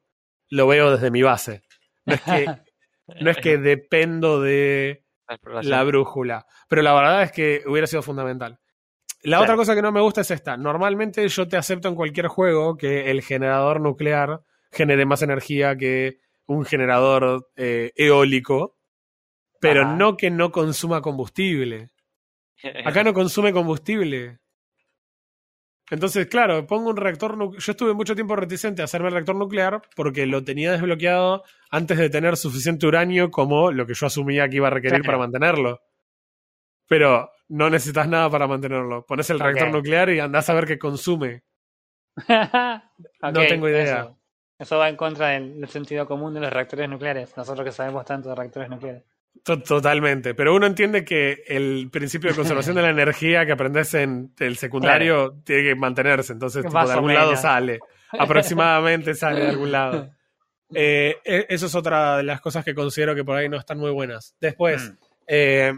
[0.49, 1.61] lo veo desde mi base.
[2.05, 2.45] No es que,
[3.22, 5.03] no es que dependo de
[5.61, 6.45] la brújula.
[6.70, 8.59] Pero la verdad es que hubiera sido fundamental.
[9.24, 9.43] La Claro.
[9.43, 10.55] otra cosa que no me gusta es esta.
[10.57, 14.41] Normalmente yo te acepto en cualquier juego que el generador nuclear
[14.72, 18.78] genere más energía que un generador eh, eólico,
[19.59, 19.95] pero Ajá.
[19.95, 21.89] no que no consuma combustible.
[22.85, 24.39] Acá no consume combustible.
[25.89, 27.61] Entonces, claro, pongo un reactor nuclear.
[27.63, 31.97] Yo estuve mucho tiempo reticente a hacerme el reactor nuclear porque lo tenía desbloqueado antes
[31.97, 35.05] de tener suficiente uranio como lo que yo asumía que iba a requerir Claro.
[35.05, 35.79] para mantenerlo.
[36.89, 39.05] Pero no necesitas nada para mantenerlo.
[39.05, 41.43] Pones el reactor nuclear y andás a ver qué consume.
[43.21, 44.01] No tengo idea.
[44.01, 44.17] Eso,
[44.59, 47.35] eso va en contra del, del sentido común de los reactores nucleares.
[47.37, 49.03] Nosotros que sabemos tanto de reactores nucleares.
[49.43, 50.33] To- Totalmente.
[50.35, 54.57] Pero uno entiende que el principio de conservación de la energía que aprendes en el
[54.57, 56.33] secundario tiene que mantenerse.
[56.33, 57.79] Entonces, tipo, de algún lado sale.
[58.11, 60.09] Aproximadamente sale de algún lado.
[60.75, 63.77] Eh, e- eso es otra de las cosas que considero que por ahí no están
[63.77, 64.35] muy buenas.
[64.41, 64.97] Después, Mm.
[65.27, 65.73] eh,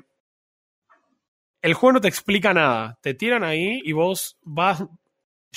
[1.62, 2.98] el juego no te explica nada.
[3.02, 4.84] Te tiran ahí y vos vas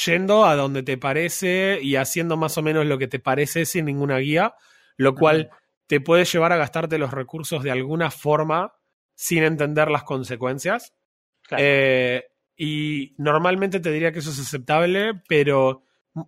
[0.04, 3.86] yendo a donde te parece y haciendo más o menos lo que te parece sin
[3.86, 4.54] ninguna guía,
[4.98, 5.48] lo cual
[5.92, 8.72] te puede llevar a gastarte los recursos de alguna forma
[9.14, 10.94] sin entender las consecuencias.
[11.42, 11.62] Claro.
[11.66, 12.24] Eh,
[12.56, 15.82] y normalmente te diría que eso es aceptable, pero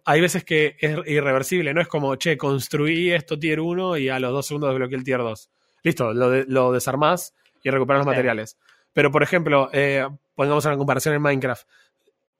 [0.05, 1.73] hay veces que es irreversible.
[1.73, 5.05] No es como, che, construí esto tier 1 y a los dos segundos desbloqueé el
[5.05, 5.51] tier 2.
[5.83, 8.59] Listo, lo, de- lo desarmás y recuperas los materiales.
[8.93, 11.67] Pero, por ejemplo, eh, pongamos una comparación en Minecraft.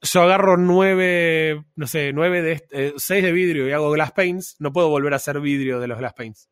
[0.03, 4.57] Yo agarro nueve, no sé, nueve de eh, seis de vidrio y hago glass paints,
[4.59, 6.51] no puedo volver a hacer vidrio de los glass paints.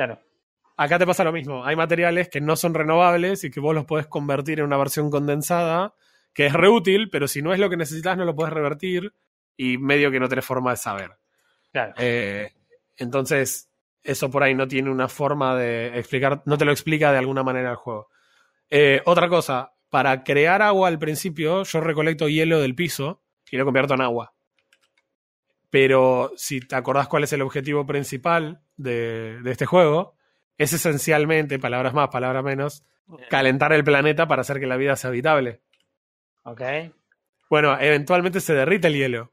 [0.00, 0.18] Claro.
[0.78, 1.62] Acá te pasa lo mismo.
[1.62, 5.10] Hay materiales que no son renovables y que vos los podés convertir en una versión
[5.10, 5.92] condensada,
[6.32, 9.12] que es reútil, pero si no es lo que necesitas, no lo podés revertir
[9.58, 11.10] y medio que no tenés forma de saber.
[11.70, 11.92] Claro.
[11.98, 12.50] Eh,
[12.96, 13.68] entonces,
[14.02, 17.42] eso por ahí no tiene una forma de explicar, no te lo explica de alguna
[17.42, 18.08] manera el juego.
[18.70, 23.66] Eh, otra cosa, para crear agua al principio, yo recolecto hielo del piso y lo
[23.66, 24.32] convierto en agua.
[25.70, 30.16] Pero si te acordás cuál es el objetivo principal de, de este juego,
[30.58, 32.84] es esencialmente, palabras más, palabras menos,
[33.28, 35.62] calentar el planeta para hacer que la vida sea habitable.
[36.42, 36.62] Ok.
[37.48, 39.32] Bueno, eventualmente se derrite el hielo.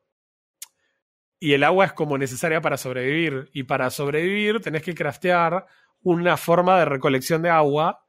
[1.39, 3.49] Y el agua es como necesaria para sobrevivir.
[3.53, 5.65] Y para sobrevivir tenés que craftear
[6.01, 8.07] una forma de recolección de agua,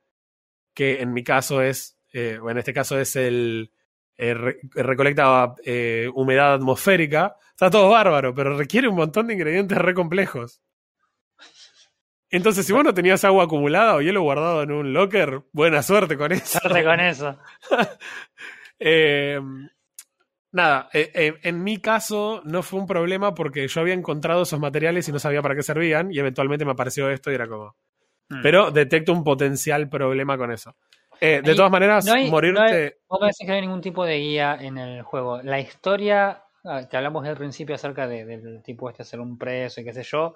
[0.74, 3.72] que en mi caso es, eh, o en este caso es el,
[4.19, 7.37] eh, re- recolecta eh, humedad atmosférica.
[7.51, 10.61] Está todo bárbaro, pero requiere un montón de ingredientes re complejos.
[12.31, 16.19] Entonces, si vos no tenías agua acumulada o hielo guardado en un locker, buena suerte
[16.19, 16.59] con eso.
[16.59, 17.39] Suerte con eso.
[18.81, 19.41] Eh,
[20.53, 24.61] nada, eh, eh, en mi caso no fue un problema porque yo había encontrado esos
[24.61, 27.75] materiales y no sabía para qué servían y eventualmente me apareció esto y era como...
[28.29, 28.41] Mm.
[28.41, 30.77] Pero detecto un potencial problema con eso.
[31.21, 32.61] Eh, de Ahí todas maneras, no hay- morirte...
[32.61, 35.43] no hay- Vos me decís que no hay ningún tipo de guía en el juego.
[35.43, 39.81] La historia, ah, que hablamos al principio acerca de- del tipo este ser un preso
[39.81, 40.35] y qué sé yo,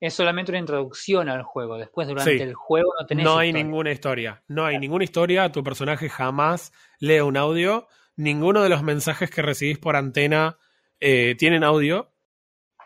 [0.00, 1.76] es solamente una introducción al juego.
[1.78, 2.42] Después, durante Sí.
[2.42, 3.64] el juego, no tenés No hay historia.
[3.64, 4.42] ninguna historia.
[4.48, 5.52] No hay ninguna historia.
[5.52, 7.86] Tu personaje jamás lee un audio.
[8.16, 10.56] Ninguno de los mensajes que recibís por antena
[11.00, 12.10] eh, tienen audio.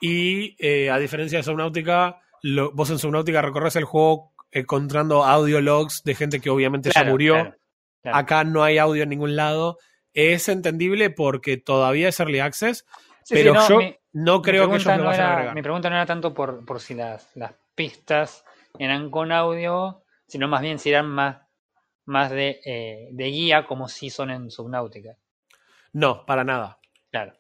[0.00, 5.60] Y eh, a diferencia de Subnautica, lo- vos en Subnautica recorres el juego encontrando audio
[5.60, 7.34] logs de gente que obviamente Claro, ya murió.
[7.34, 7.56] claro,
[8.02, 8.18] claro.
[8.18, 9.78] Acá no hay audio en ningún lado.
[10.14, 12.86] Es entendible porque todavía es Early Access,
[13.22, 15.32] Sí, sí, pero no, yo mi- no creo que ellos pregunta lo no vayan a
[15.32, 15.54] agregar.
[15.54, 18.44] Mi pregunta no era tanto por, por si las, las pistas
[18.78, 21.38] eran con audio, sino más bien si eran más,
[22.04, 25.16] más de, eh, de guía como si son en Subnautica.
[25.92, 26.78] No, para nada.
[27.10, 27.32] Claro.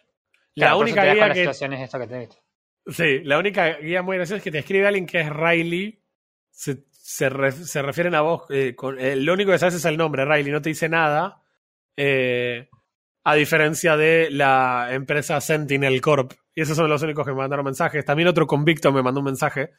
[0.54, 2.28] La Claro, única guía que situaciones estas que te.
[2.92, 6.02] Sí, la única guía muy graciosa es que te escribe alguien que es Riley.
[6.50, 8.42] Se, se, se refieren a vos.
[8.50, 11.42] eh, con, eh, lo único que sabes es el nombre, Riley, no te dice nada.
[11.96, 12.68] eh,
[13.24, 16.32] a diferencia de la empresa Sentinel Corp.
[16.54, 18.04] Y esos son los únicos que me mandaron mensajes.
[18.04, 19.70] También otro convicto me mandó un mensaje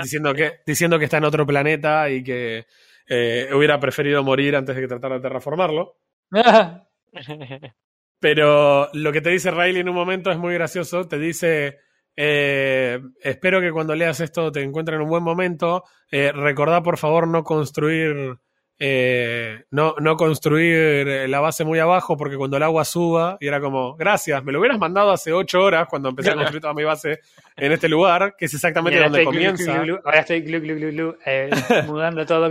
[0.00, 2.66] diciendo que, diciendo que está en otro planeta y que
[3.08, 5.98] eh, hubiera preferido morir antes de que tratara de terraformarlo.
[8.20, 11.06] Pero lo que te dice Riley en un momento es muy gracioso.
[11.08, 11.78] Te dice,
[12.16, 15.84] eh, espero que cuando leas esto te encuentres en un buen momento.
[16.10, 18.36] Eh, recordá, por favor, no construir,
[18.78, 23.46] eh, no, no construir eh, la base muy abajo porque cuando el agua suba, y
[23.46, 26.74] era como, gracias, me lo hubieras mandado hace ocho horas cuando empecé a construir toda
[26.74, 27.20] mi base
[27.56, 29.82] en este lugar, que es exactamente donde estoy glu, glu, comienza.
[29.82, 31.50] glu, glu, ahora estoy glu, glu, glu, glu, eh,
[31.86, 32.50] mudando todo.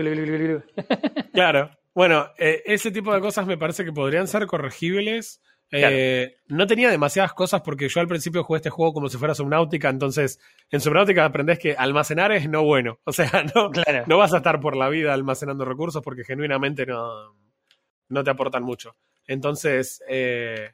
[1.33, 1.69] Claro.
[1.95, 5.41] Bueno, eh, ese tipo de cosas me parece que podrían ser corregibles.
[5.75, 9.33] Eh, No tenía demasiadas cosas porque yo al principio jugué este juego como si fuera
[9.33, 12.99] Subnautica, entonces en Subnautica aprendés que almacenar es no bueno.
[13.05, 14.03] O sea, no, Claro.
[14.07, 17.35] no vas a estar por la vida almacenando recursos porque genuinamente no,
[18.09, 18.95] no te aportan mucho.
[19.27, 20.71] Entonces, eh,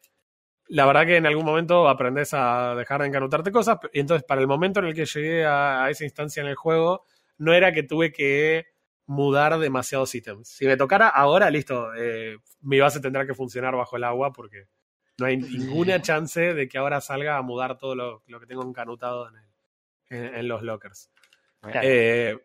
[0.67, 3.77] la verdad que en algún momento aprendes a dejar de encanutarte cosas.
[3.93, 6.55] Y entonces, para el momento en el que llegué a, a esa instancia en el
[6.55, 7.05] juego,
[7.37, 8.65] no era que tuve que
[9.05, 10.47] mudar demasiados ítems.
[10.49, 14.65] Si me tocara ahora, listo, eh, mi base tendrá que funcionar bajo el agua porque
[15.19, 18.63] no hay ninguna chance de que ahora salga a mudar todo lo, lo que tengo
[18.67, 21.09] encanutado en, el- en- en los lockers.
[21.61, 21.79] Claro.
[21.83, 22.37] Eh,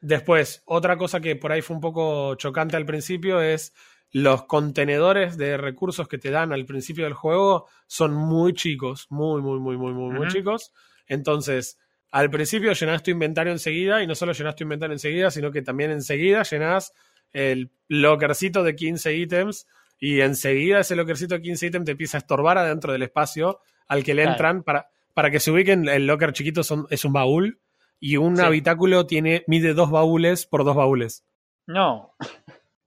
[0.00, 3.72] después, otra cosa que por ahí fue un poco chocante al principio es
[4.12, 9.42] los contenedores de recursos que te dan al principio del juego son muy chicos, muy,
[9.42, 10.72] muy, muy, muy, muy, muy chicos.
[11.08, 11.78] Entonces,
[12.12, 15.62] al principio llenás tu inventario enseguida y no solo llenás tu inventario enseguida, sino que
[15.62, 16.92] también enseguida llenás
[17.32, 19.66] el lockercito de 15 ítems
[19.98, 24.02] y enseguida ese lockercito de 15 ítems te empieza a estorbar adentro del espacio al
[24.04, 24.32] que le Claro.
[24.34, 25.88] entran para, para que se ubiquen.
[25.88, 27.60] El locker chiquito son, es un baúl
[28.00, 28.42] y un Sí.
[28.42, 31.24] habitáculo tiene, mide dos baúles por dos baúles.
[31.66, 32.14] No.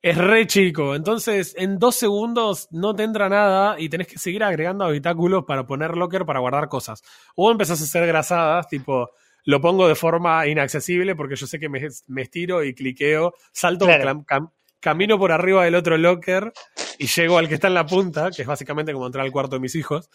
[0.02, 4.44] Es re chico, entonces en dos segundos no te entra nada y tenés que seguir
[4.44, 7.02] agregando habitáculos para poner locker para guardar cosas.
[7.36, 9.10] O empezás a hacer grasadas, tipo,
[9.46, 13.86] lo pongo de forma inaccesible porque yo sé que me, me estiro y cliqueo, salto,
[13.86, 14.04] Claro.
[14.04, 16.52] cam- cam- camino por arriba del otro locker
[17.00, 19.56] y llego al que está en la punta, que es básicamente como entrar al cuarto
[19.56, 20.10] de mis hijos.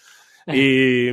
[0.47, 1.09] Y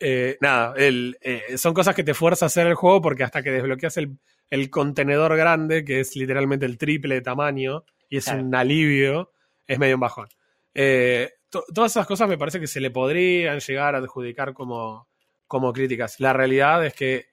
[0.00, 3.42] eh, nada, el, eh, son cosas que te fuerza a hacer el juego porque hasta
[3.42, 4.18] que desbloqueas el,
[4.50, 8.42] el contenedor grande, que es literalmente el triple de tamaño, y es Claro.
[8.42, 9.32] un alivio,
[9.66, 10.28] es medio un bajón.
[10.74, 15.08] Eh, to- todas esas cosas me parece que se le podrían llegar a adjudicar como,
[15.46, 16.18] como críticas.
[16.20, 17.26] La realidad es que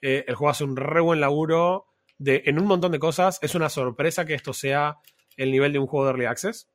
[0.00, 1.86] el juego hace un re buen laburo
[2.24, 3.38] de, en un montón de cosas.
[3.42, 4.96] Es una sorpresa que esto sea
[5.36, 6.68] el nivel de un juego de Early Access.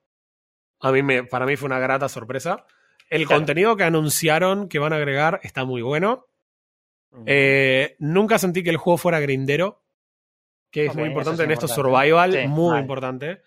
[0.81, 2.65] A mí me, para mí fue una grata sorpresa.
[3.09, 3.39] El Claro.
[3.39, 6.27] contenido que anunciaron que van a agregar está muy bueno.
[7.11, 7.23] Mm.
[7.25, 9.81] Eh, nunca sentí que el juego fuera grindero,
[10.71, 11.89] que es muy importante es en esto importante.
[11.99, 13.41] survival, Sí, muy importante.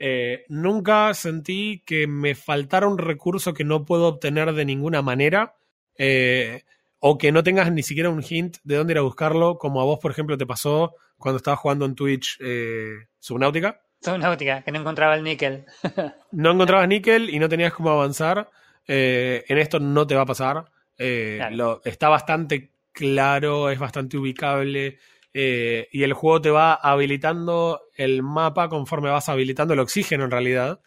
[0.00, 5.54] Eh, nunca sentí que me faltara un recurso que no puedo obtener de ninguna manera,
[5.96, 6.64] eh,
[6.98, 9.84] o que no tengas ni siquiera un hint de dónde ir a buscarlo, como a
[9.84, 13.80] vos, por ejemplo, te pasó cuando estabas jugando en Twitch eh, Subnautica.
[14.00, 15.64] Subnautica, que no encontraba el níquel.
[16.32, 18.50] No encontrabas níquel y no tenías cómo avanzar.
[18.86, 20.64] Eh, en esto no te va a pasar.
[20.98, 21.56] Eh, Claro.
[21.56, 24.98] lo- está bastante claro, es bastante ubicable.
[25.36, 30.30] eh, y el juego te va habilitando el mapa conforme vas habilitando el oxígeno en
[30.30, 30.80] realidad.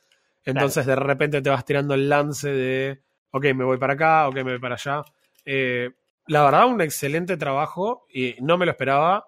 [0.46, 3.02] Entonces de repente te vas tirando el lance de,
[3.32, 5.04] ok, me voy para acá, ok, me voy para allá.
[6.28, 9.28] La verdad, un excelente trabajo y no me lo esperaba.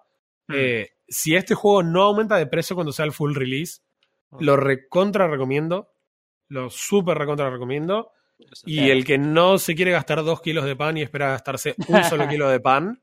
[0.52, 3.80] Eh, si este juego no aumenta de precio cuando sea el full release,
[4.38, 5.92] lo recontra recomiendo.
[6.48, 8.12] Lo súper recontra recomiendo.
[8.64, 12.02] Y el que no se quiere gastar dos kilos de pan y espera gastarse un
[12.04, 13.02] solo kilo de pan,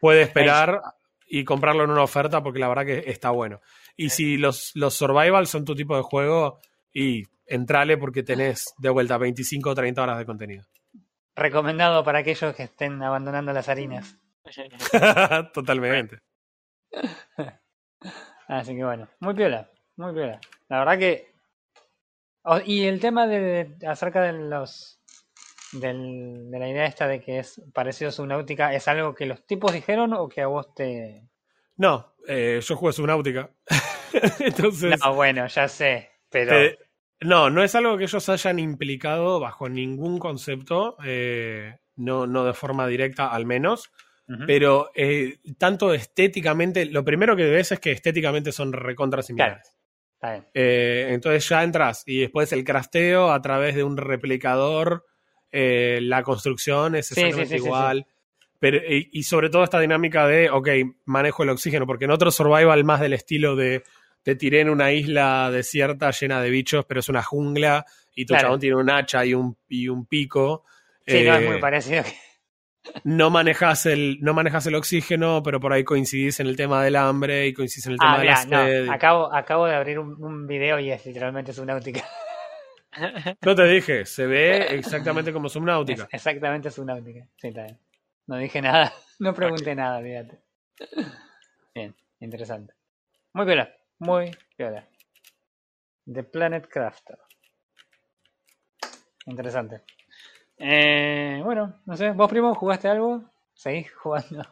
[0.00, 0.82] puede esperar
[1.26, 3.60] y comprarlo en una oferta porque la verdad que está bueno.
[3.96, 6.60] Y si los, los survival son tu tipo de juego,
[6.92, 10.64] y entrale porque tenés de vuelta 25 o 30 horas de contenido.
[11.34, 14.16] Recomendado para aquellos que estén abandonando las harinas.
[15.54, 16.18] Totalmente.
[18.48, 20.40] Así que bueno, muy piola, muy piola.
[20.68, 21.32] La verdad que.
[22.66, 25.00] y el tema de, de- acerca de los.
[25.72, 29.46] del- de la idea esta de que es parecido a Subnautica, ¿es algo que los
[29.46, 31.22] tipos dijeron o que a vos te.?
[31.76, 33.50] No, eh, yo juego Subnautica.
[34.40, 36.56] Entonces, No, bueno, ya sé, pero.
[36.56, 36.78] eh,
[37.20, 42.54] no, no es algo que ellos hayan implicado bajo ningún concepto, eh, no, no de
[42.54, 43.92] forma directa al menos,
[44.46, 49.72] Pero eh, tanto estéticamente, lo primero que ves es que estéticamente son recontra similares.
[50.14, 50.46] Está bien.
[50.54, 55.04] Eh, entonces ya entras y después el crafteo a través de un replicador,
[55.50, 58.06] eh, la construcción es sí, exactamente sí, sí, igual.
[58.60, 60.68] Pero, y, y sobre todo esta dinámica de, ok,
[61.06, 63.82] manejo el oxígeno, porque en otro survival más del estilo de
[64.22, 68.34] te tiré en una isla desierta llena de bichos, pero es una jungla y tu
[68.34, 68.48] Claro.
[68.48, 70.64] chabón tiene un hacha y un, y un pico.
[71.06, 72.04] Sí, no, es muy parecido.
[73.04, 76.96] No manejas el no manejas el oxígeno, pero por ahí coincidís en el tema del
[76.96, 78.86] hambre y coincidís en el tema Ah, de la sed.
[78.86, 82.04] no, acabo, acabo de abrir un, un video y es literalmente Subnautica.
[83.42, 86.04] No te dije, se ve exactamente como Subnautica.
[86.04, 87.26] Es exactamente Subnautica.
[87.36, 87.78] Sí, está bien.
[88.26, 90.40] No dije nada, no pregunté nada, fíjate.
[91.74, 92.74] Bien, interesante.
[93.34, 94.88] Muy piola, muy piola.
[96.12, 97.18] The Planet Crafter.
[99.26, 99.82] Interesante.
[100.60, 103.24] Eh, bueno, no sé, ¿vos primo jugaste algo?
[103.54, 104.44] ¿Seguís jugando?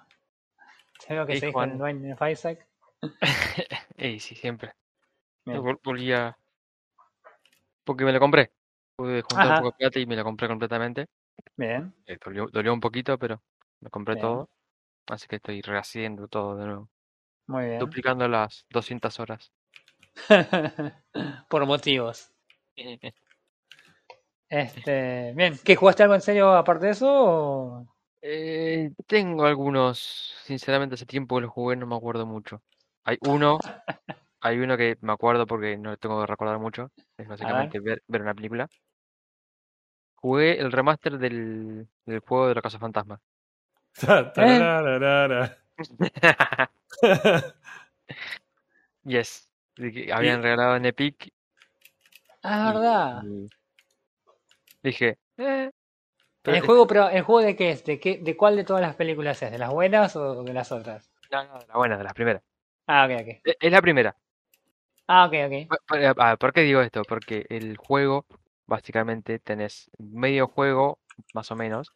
[1.05, 1.83] Te veo que Sí, seguís con jugando.
[1.83, 2.65] Binding of Isaac.
[3.97, 4.73] Ey, sí, siempre.
[5.47, 5.65] Bien.
[5.65, 6.37] Vol- Volví a...
[7.85, 8.53] Porque me la compré.
[8.97, 9.51] Pude juntar Ajá.
[9.51, 11.07] un poco de plata y me la compré completamente.
[11.59, 13.43] Bien, Eh, dolió, dolió un poquito, pero
[13.81, 14.19] me compré Bien.
[14.19, 14.51] todo.
[15.09, 16.91] Así que estoy rehaciendo todo de nuevo.
[17.47, 17.97] muy bien.
[17.97, 19.53] Duplicando las 200 horas.
[21.49, 22.31] Por motivos.
[24.51, 27.07] Este, bien, ¿qué jugaste algo en serio aparte de eso?
[27.11, 27.87] o-
[28.23, 32.63] Eh, tengo algunos, sinceramente hace tiempo que los jugué, no me acuerdo mucho.
[33.05, 33.59] Hay uno,
[34.41, 38.23] hay uno que me acuerdo porque no tengo que recordar mucho, es básicamente ver, ver
[38.23, 38.69] una película.
[40.17, 43.21] Jugué el remaster del, del juego de la Casa Fantasma.
[44.35, 45.59] Tarararara.
[49.05, 49.49] Yes,
[50.13, 51.33] habían regalado en Epic
[52.43, 53.23] Ah, y- verdad.
[53.25, 53.49] y
[54.83, 55.71] dije, eh,
[56.43, 57.85] pero ¿El es- juego, pero el juego de qué es?
[57.85, 59.51] ¿De qué, de cuál de todas las películas es?
[59.53, 61.11] ¿De las buenas o de las otras?
[61.31, 62.43] no, no, de la buena, de las primeras.
[62.87, 63.45] Ah, ok, ok.
[63.45, 64.17] Eh, Es la primera.
[65.07, 65.55] Ah, ok, ok.
[65.69, 67.03] Por- por- ah, ¿Por qué digo esto?
[67.05, 68.27] Porque el juego,
[68.67, 70.99] básicamente, tenés medio juego,
[71.33, 71.93] más o menos,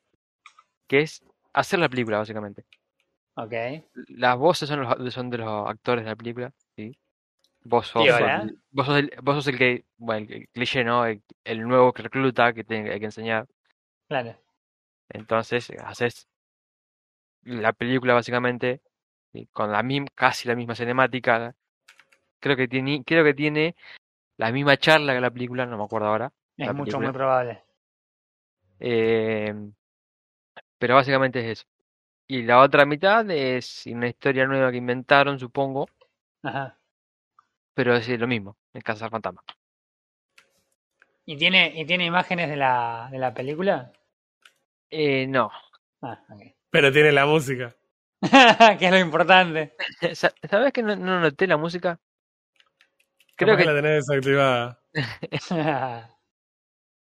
[0.88, 1.22] que es
[1.54, 2.66] hacer la película, básicamente.
[3.36, 3.84] Ok.
[4.08, 6.96] Las voces son, los, son de los actores de la película, ¿sí?
[7.64, 11.06] Vos sos, el, vos sos, el, vos sos el que, bueno, el, el cliché, ¿no?
[11.06, 13.46] El, el nuevo que recluta que tiene, hay que enseñar.
[14.08, 14.36] Claro.
[15.08, 16.26] Entonces, haces
[17.44, 18.80] la película, básicamente,
[19.52, 21.54] con la mim- casi la misma cinemática.
[22.40, 23.76] Creo que tiene, creo que tiene
[24.36, 26.32] la misma charla que la película, no me acuerdo ahora.
[26.56, 27.62] Es mucho, muy probable.
[28.80, 29.54] Eh,
[30.78, 31.68] pero básicamente es eso.
[32.26, 35.88] Y la otra mitad es una historia nueva que inventaron, supongo,
[36.42, 36.76] Ajá.
[37.74, 39.42] Pero es lo mismo, es Cazar Fantasma.
[41.24, 43.92] ¿Y tiene, y tiene imágenes de la, de la película?
[44.90, 45.50] Eh, no.
[46.02, 46.20] Ah.
[46.70, 47.74] Pero tiene la música.
[48.78, 49.74] que es lo importante.
[50.14, 51.98] Sa- ¿Sabes que no, no noté la música?
[53.36, 54.78] Creo que la tenés desactivada.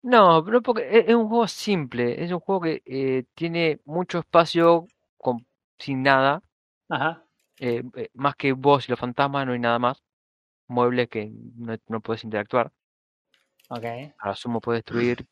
[0.02, 4.18] no, pero porque es, es un juego simple, es un juego que eh, tiene mucho
[4.18, 4.86] espacio
[5.16, 5.46] con,
[5.78, 6.42] sin nada,
[6.88, 7.24] Ajá.
[7.60, 10.02] eh, eh, más que vos y los fantasmas no hay nada más,
[10.68, 12.72] muebles que no, no puedes interactuar.
[13.68, 13.84] Ok.
[14.18, 15.26] A lo sumo puedes destruir.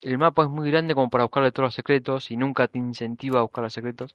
[0.00, 3.38] El mapa es muy grande como para buscarle todos los secretos y nunca te incentiva
[3.40, 4.12] a buscar los secretos.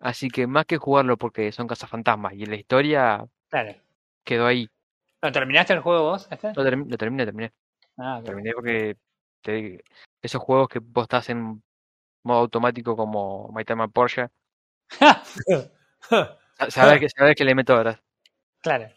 [0.00, 3.74] Así que más que jugarlo porque son cazafantasmas y la historia Claro.
[4.24, 4.68] quedó ahí.
[5.20, 6.26] ¿Lo terminaste el juego vos?
[6.30, 6.52] Este?
[6.54, 7.52] Lo, lo terminé, terminé.
[7.96, 8.20] Ah.
[8.24, 8.96] Terminé porque
[9.42, 9.84] te-
[10.20, 11.62] esos juegos que vos estás en
[12.24, 14.28] modo automático como My Time at Porsche,
[16.70, 17.98] sa- sabes que, sabes que le meto horas.
[18.60, 18.88] claro.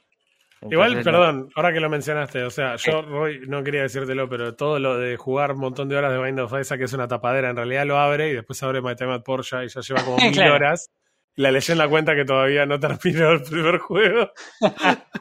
[0.68, 4.55] Igual, Entonces, perdón, ahora que lo mencionaste, o sea, yo Roy, no quería decírtelo, pero
[4.55, 7.07] todo lo de jugar un montón de horas de Bind of Isaac que es una
[7.07, 10.03] tapadera, en realidad lo abre y después abre My Time at Porsche y ya lleva
[10.03, 10.55] como mil Claro.
[10.55, 10.89] horas.
[11.36, 14.32] La leyenda cuenta que todavía no terminó el primer juego.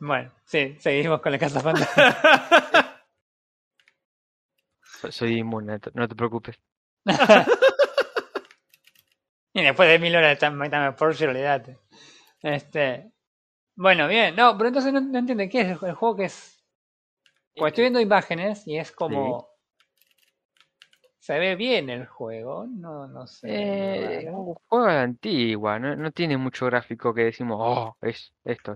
[0.00, 3.02] bueno, sí, seguimos con la casa fantasma.
[5.00, 6.58] So- Soy inmune, no te preocupes.
[9.54, 11.78] y después de mil horas de Time Time Force, olvídate.
[12.42, 13.10] Este.
[13.76, 14.34] Bueno, bien.
[14.36, 16.62] No, pero entonces no, no entiendo qué es el, el juego que es.
[17.56, 19.48] Porque estoy viendo imágenes y es como.
[21.18, 24.22] Se ve bien el juego, no, no sé.
[24.22, 28.74] Eh, un juego de antigua, no, no tiene mucho gráfico que decimos, oh, es esto.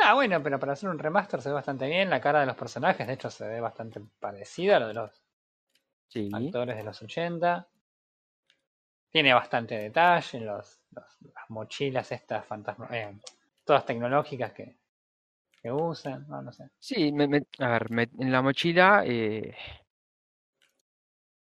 [0.00, 2.08] Ah, bueno, pero para hacer un remaster se ve bastante bien.
[2.08, 5.10] La cara de los personajes, de hecho, se ve bastante parecida a lo de los
[6.08, 6.30] Sí.
[6.32, 7.66] actores de los 80.
[9.10, 13.14] Tiene bastante detalle, los, los- las mochilas estas fantasma, eh,
[13.64, 14.76] todas tecnológicas que,
[15.62, 16.68] que usan, no, no sé.
[16.78, 19.54] Sí, me- me- a ver, me- en la mochila eh,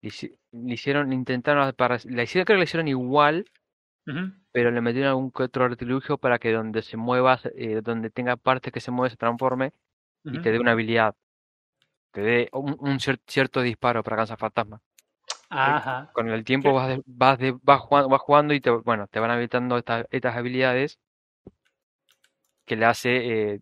[0.02, 3.46] le hici- le hicieron, intentaron, para, la hicieron, creo que la hicieron igual,
[4.52, 8.72] pero le metieron algún otro artilugio para que donde se mueva, eh, donde tenga partes
[8.72, 9.72] que se mueve, se transforme
[10.24, 11.16] y te dé una habilidad,
[12.12, 14.80] te dé un, un cier- cierto disparo para alcanzar fantasmas.
[15.52, 16.10] Ajá.
[16.12, 19.20] Con el tiempo vas, de- vas, de- vas, jugando, vas jugando y te, bueno, te
[19.20, 20.98] van habilitando estas, estas habilidades
[22.66, 23.60] que le hace eh,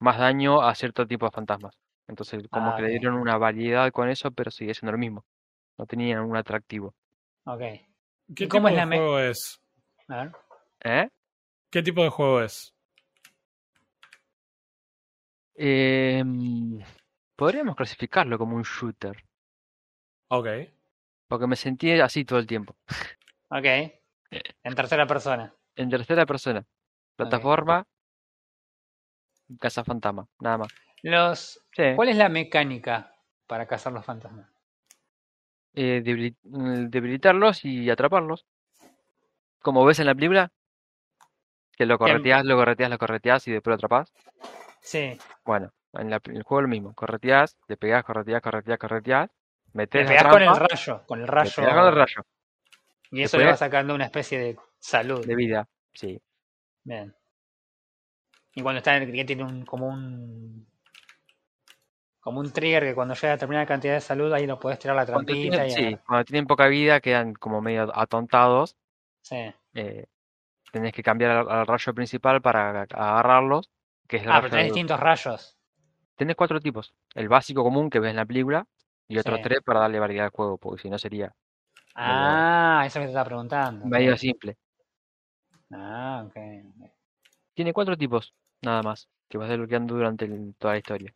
[0.00, 1.76] más daño a cierto tipo de fantasmas.
[2.08, 2.90] Entonces, como Ah, que le ok.
[2.90, 5.24] dieron una variedad con eso, pero sigue siendo lo mismo.
[5.78, 6.94] No tenían un atractivo.
[7.44, 7.60] Ok.
[8.34, 9.60] ¿Qué ¿Y cómo tipo es de la me- juego es?
[10.08, 10.32] A ver.
[10.84, 11.08] ¿Eh?
[11.72, 12.72] ¿Qué tipo de juego es?
[15.56, 16.80] Em,
[17.36, 19.16] podríamos clasificarlo como un shooter,
[20.28, 20.70] Ok.
[21.30, 22.76] Porque me sentí así todo el tiempo.
[23.50, 23.64] Ok.
[24.64, 25.54] En tercera persona.
[25.76, 26.64] En tercera persona,
[27.14, 27.86] plataforma,
[29.60, 30.68] casa fantasma, nada más.
[31.02, 31.94] Los, Sí.
[31.94, 33.14] ¿Cuál es la mecánica
[33.46, 34.48] para cazar los fantasmas?
[35.74, 36.02] eh,
[36.42, 38.44] mm, debilitarlos y atraparlos.
[39.60, 40.50] Como ves en la película,
[41.76, 42.10] que lo Bien.
[42.10, 44.12] correteas, lo correteas, lo correteas y después lo atrapas.
[44.80, 45.16] Sí.
[45.44, 49.39] Bueno, en, la- en el juego lo mismo, correteas, le pegás, correteas, correteas, Te
[49.72, 51.52] metes pegás con el rayo, con el rayo.
[51.54, 52.22] con el rayo
[53.10, 55.26] Y eso le va sacando una especie de salud.
[55.26, 56.20] de vida, sí.
[56.84, 57.14] Bien.
[58.54, 60.66] Y cuando está en el que tiene un, como un
[62.20, 64.94] como un trigger que cuando llega a determinada cantidad de salud ahí lo podés tirar
[64.96, 68.76] la Cuando trampita tienen, y sí, cuando tienen poca vida quedan como medio atontados,
[69.22, 69.52] Sí.
[69.74, 70.06] eh,
[70.72, 73.70] tenés que cambiar al, al rayo principal para agarrarlos,
[74.06, 75.56] que es el Ah, rayo pero tenés de- distintos rayos.
[76.16, 76.92] Tenés cuatro tipos.
[77.14, 78.66] El básico común que ves en la película
[79.10, 79.42] y otros Sí.
[79.42, 81.34] tres para darle variedad al juego, porque si no sería
[81.96, 83.86] Ah, eso que te estaba preguntando.
[83.86, 84.56] medio simple.
[85.72, 86.36] Ah, ok.
[87.54, 88.32] Tiene cuatro tipos,
[88.62, 91.12] nada más, que vas desbloqueando durante el- toda la historia.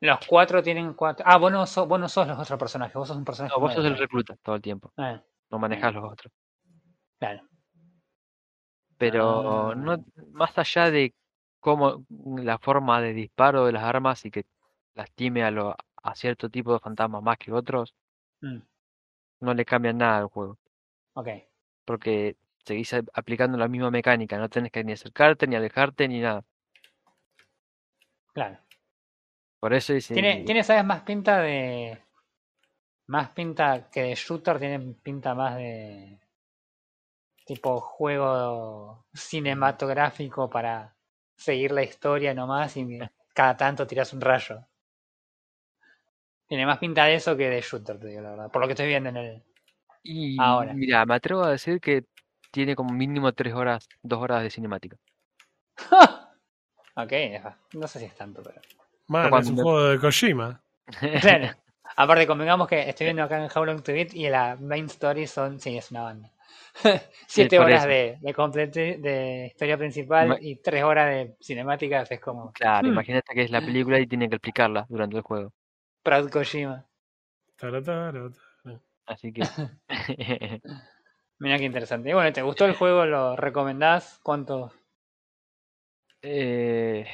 [0.00, 1.24] Los cuatro tienen cuatro.
[1.26, 3.54] Ah, vos no, sos, vos no sos los otros personajes, vos sos un personaje.
[3.54, 5.20] No, vos sos el recluta todo el tiempo, Ah,
[5.50, 6.32] no manejas los otros.
[7.18, 7.42] claro.
[8.98, 9.74] Pero Ah.
[9.74, 11.14] no, más allá de
[11.58, 12.04] cómo
[12.36, 14.44] la forma de disparo de las armas y que
[14.94, 17.94] lastime a, lo, a cierto tipo de fantasmas más que otros,
[18.42, 18.62] Mm,
[19.40, 20.56] no le cambian nada al juego.
[21.14, 21.28] ok.
[21.84, 26.42] Porque seguís aplicando la misma mecánica, no tenés que ni acercarte, ni alejarte, ni nada.
[28.32, 28.58] Claro.
[29.60, 30.84] Por eso es, Tiene, tiene, ¿sabes?
[30.84, 31.98] Más pinta de.
[33.08, 36.18] Más pinta que de shooter, tiene pinta más de.
[37.44, 40.96] Tipo juego cinematográfico para
[41.36, 42.98] seguir la historia nomás y
[43.34, 44.66] cada tanto tiras un rayo.
[46.50, 48.50] Tiene más pinta de eso que de shooter, te digo la verdad.
[48.50, 49.42] Por lo que estoy viendo en el.
[50.02, 50.72] Y Ahora.
[50.74, 52.04] mira, me atrevo a decir que
[52.50, 54.96] tiene como mínimo tres horas, dos horas de cinemática.
[56.96, 57.12] ok,
[57.74, 58.60] no sé si es tanto, pero.
[59.06, 60.60] Man, es un me- juego de Kojima.
[61.20, 61.50] Claro.
[61.96, 65.28] Aparte, convengamos que estoy viendo acá en How Long to Beat y la main story
[65.28, 65.60] son.
[65.60, 66.32] Sí, es una banda.
[67.28, 72.10] Siete horas de, de, complete- de historia principal Ma- y tres horas de cinemáticas.
[72.10, 72.52] Es como.
[72.52, 72.92] Claro, Hmm.
[72.92, 75.52] imagínate que es la película y tienen que explicarla durante el juego.
[76.02, 76.84] Proud Kojima.
[79.06, 79.42] Así que
[81.38, 82.10] Mira qué interesante.
[82.10, 83.04] Y bueno, ¿te gustó el juego?
[83.06, 84.20] ¿Lo recomendás?
[84.22, 84.72] ¿Cuánto?
[86.22, 87.06] eh,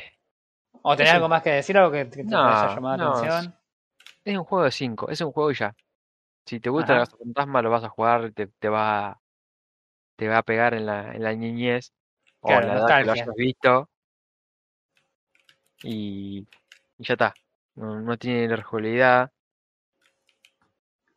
[0.82, 1.76] ¿O tenés Es un- algo más que decir?
[1.78, 3.54] ¿Algo que, que te No, haya llamado la no, atención?
[4.24, 5.74] es un juego de 5, es un juego y ya.
[6.46, 7.02] Si te gusta Ajá.
[7.02, 9.20] el fantasma lo vas a jugar, te, te va a,
[10.16, 11.92] te va a pegar en la, en la niñez
[12.40, 13.90] o Claro, en la edad que lo hayas visto.
[15.82, 16.46] Y,
[16.98, 17.34] y ya está.
[17.76, 19.30] No, no tiene rejugabilidad.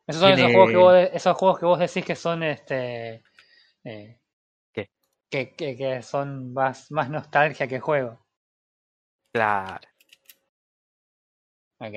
[0.06, 3.22] Esos son esos tiene- juegos que vos, esos juegos que vos decís que son este.
[3.84, 4.18] eh,
[4.72, 4.90] ¿Qué?
[5.30, 8.18] Que, que, que son más, más nostalgia que juego.
[9.32, 9.86] Claro.
[11.78, 11.94] Ok.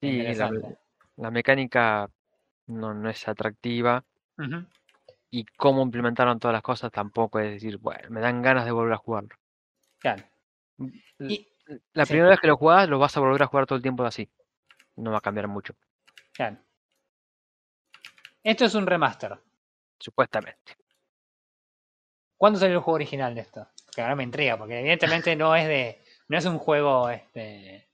[0.00, 0.50] Sí, la,
[1.16, 2.10] la mecánica
[2.66, 4.04] no, no es atractiva.
[5.30, 8.94] Y cómo implementaron todas las cosas tampoco es decir, bueno, me dan ganas de volver
[8.94, 9.34] a jugarlo.
[9.98, 10.24] Claro.
[10.78, 10.92] L-
[11.32, 11.48] Y,
[11.92, 12.12] La sí.
[12.12, 14.28] primera vez que lo jugás, lo vas a volver a jugar todo el tiempo así.
[14.96, 15.74] No va a cambiar mucho,
[16.32, 16.58] claro.
[18.42, 19.38] Esto es un remaster.
[19.98, 20.76] supuestamente.
[22.36, 23.68] ¿Cuándo salió el juego original de esto?
[23.94, 26.02] Que ahora me intriga, porque evidentemente no es de.
[26.28, 27.88] no es un juego este.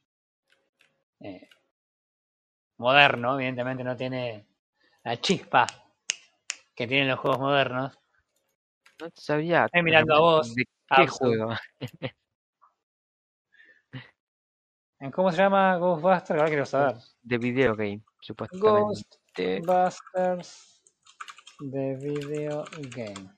[1.20, 1.48] eh,
[2.78, 4.46] moderno, evidentemente no tiene
[5.04, 5.66] la chispa
[6.74, 7.98] que tienen los juegos modernos.
[9.00, 9.66] No sabría.
[9.66, 10.64] Estoy mirando a vos, ¿De
[10.96, 11.54] qué juego?
[15.00, 16.30] ¿En ¿Cómo se llama Ghostbusters?
[16.30, 16.96] Ahora quiero saber.
[17.22, 19.60] De video game, supuestamente.
[19.60, 20.78] Ghostbusters
[21.60, 23.30] de video game.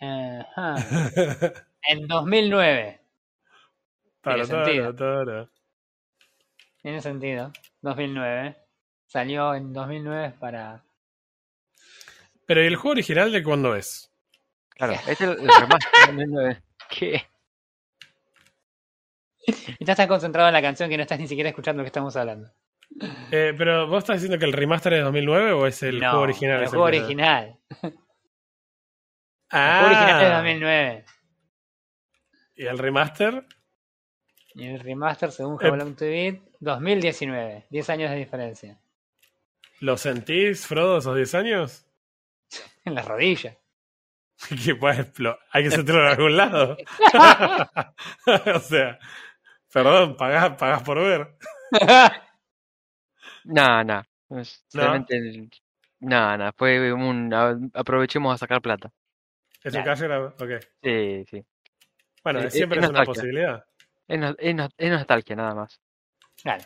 [0.00, 0.76] Ajá.
[1.88, 3.00] En 2009.
[4.20, 5.48] Tara, Tiene sentido.
[6.82, 7.52] Tiene sentido.
[7.82, 8.56] 2009.
[9.06, 10.82] Salió en 2009 para...
[12.44, 14.12] Pero ¿y el juego original de cuándo es?
[14.70, 16.62] Claro, este es el, el remaster.
[16.90, 17.22] ¿Qué?
[19.78, 21.88] Y estás tan concentrado en la canción que no estás ni siquiera escuchando lo que
[21.88, 22.50] estamos hablando.
[23.30, 26.10] Eh, pero ¿vos estás diciendo que el remaster es de 2009 o es el no,
[26.10, 26.62] juego original?
[26.62, 27.58] El juego original.
[27.82, 27.92] El
[29.50, 31.04] Ah, juego original es de 2009.
[32.56, 33.44] ¿Y el remaster?
[34.54, 35.68] Y el remaster, según Eh.
[35.76, 37.66] Long to Beat, 2019.
[37.68, 38.78] 10 años de diferencia.
[39.80, 41.86] ¿Lo sentís, Frodo, esos 10 años?
[42.84, 43.56] En las rodillas.
[44.64, 46.76] que puede explo- Hay que sentirlo en algún lado.
[48.54, 48.98] o sea,
[49.84, 51.36] perdón, pagás, pagás por ver.
[53.44, 54.02] No, no.
[54.30, 55.16] Es Realmente.
[55.16, 55.50] el-
[56.00, 56.50] No, no.
[56.56, 57.32] Fue un.
[57.32, 58.90] a- Aprovechemos a sacar plata.
[59.62, 59.84] ¿Es Claro.
[59.84, 60.04] calle?
[60.04, 60.64] era- Ok.
[60.82, 61.44] Sí, sí.
[62.24, 63.04] Bueno, siempre es es una nostalgia.
[63.04, 63.64] posibilidad.
[64.08, 65.80] Es, no- es, no- es nostalgia, nada más.
[66.42, 66.64] Claro.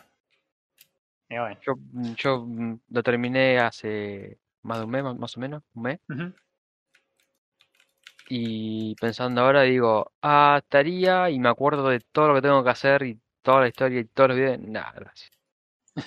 [1.29, 1.57] Y bueno.
[1.65, 1.73] Yo,
[2.15, 5.99] yo mm, lo terminé hace más de un mes, más- más o menos, un mes.
[6.09, 6.33] Ujú.
[8.33, 12.69] Y pensando ahora digo, ah, estaría y me acuerdo de todo lo que tengo que
[12.69, 14.59] hacer y toda la historia y todos los videos.
[14.59, 15.31] Nah, gracias.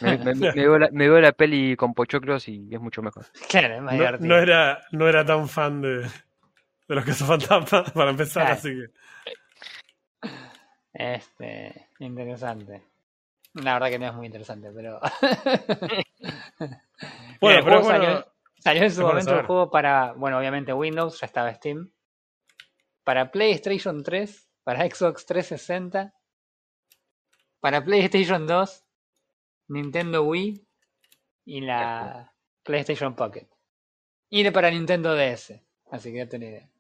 [0.00, 3.26] Me, me- veo la, me veo la peli con pochoclos y es mucho mejor.
[3.50, 4.28] Claro, es más No, divertido.
[4.28, 8.58] no era, no era tan fan de, de los que son fantasmas para empezar, Claro.
[8.58, 8.86] así que.
[10.94, 12.82] Este, interesante.
[13.54, 15.00] La verdad que no es muy interesante, pero.
[17.40, 18.26] Bueno, el pero bueno, salió,
[18.58, 21.90] salió en su momento el juego para, bueno, obviamente Windows, ya estaba Steam.
[23.04, 26.14] Para PlayStation 3, para Xbox 360,
[27.60, 28.84] para PlayStation 2,
[29.68, 30.66] Nintendo Wii
[31.44, 33.48] y la PlayStation Pocket.
[34.30, 35.60] Y de para Nintendo DS.
[35.90, 36.70] Así que ya tenés idea.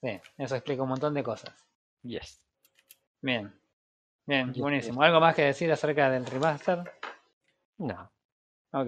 [0.00, 1.54] Sí, eso explica un montón de cosas.
[2.02, 2.40] Yes.
[3.20, 3.52] Bien.
[4.26, 5.02] Bien, Yes, buenísimo.
[5.02, 6.82] ¿Algo más que decir acerca del remaster?
[7.78, 8.12] No,
[8.70, 8.86] Ok,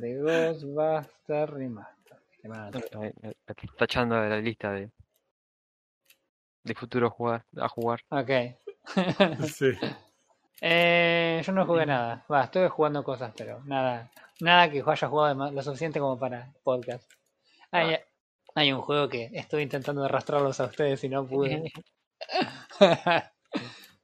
[0.00, 1.95] The Ghostbuster Remaster.
[2.98, 4.90] Me- me estoy tachando de la lista de,
[6.64, 8.00] de futuros jugar, a jugar.
[8.10, 8.30] Ok.
[9.52, 9.72] Sí.
[10.60, 12.24] Eh, yo no jugué nada.
[12.32, 14.10] Va, estuve jugando cosas, pero nada.
[14.40, 17.10] Nada que haya jugado lo suficiente como para podcast.
[17.72, 17.96] Hay,
[18.54, 21.72] hay un juego que estoy intentando arrastrarlos a ustedes y no pude.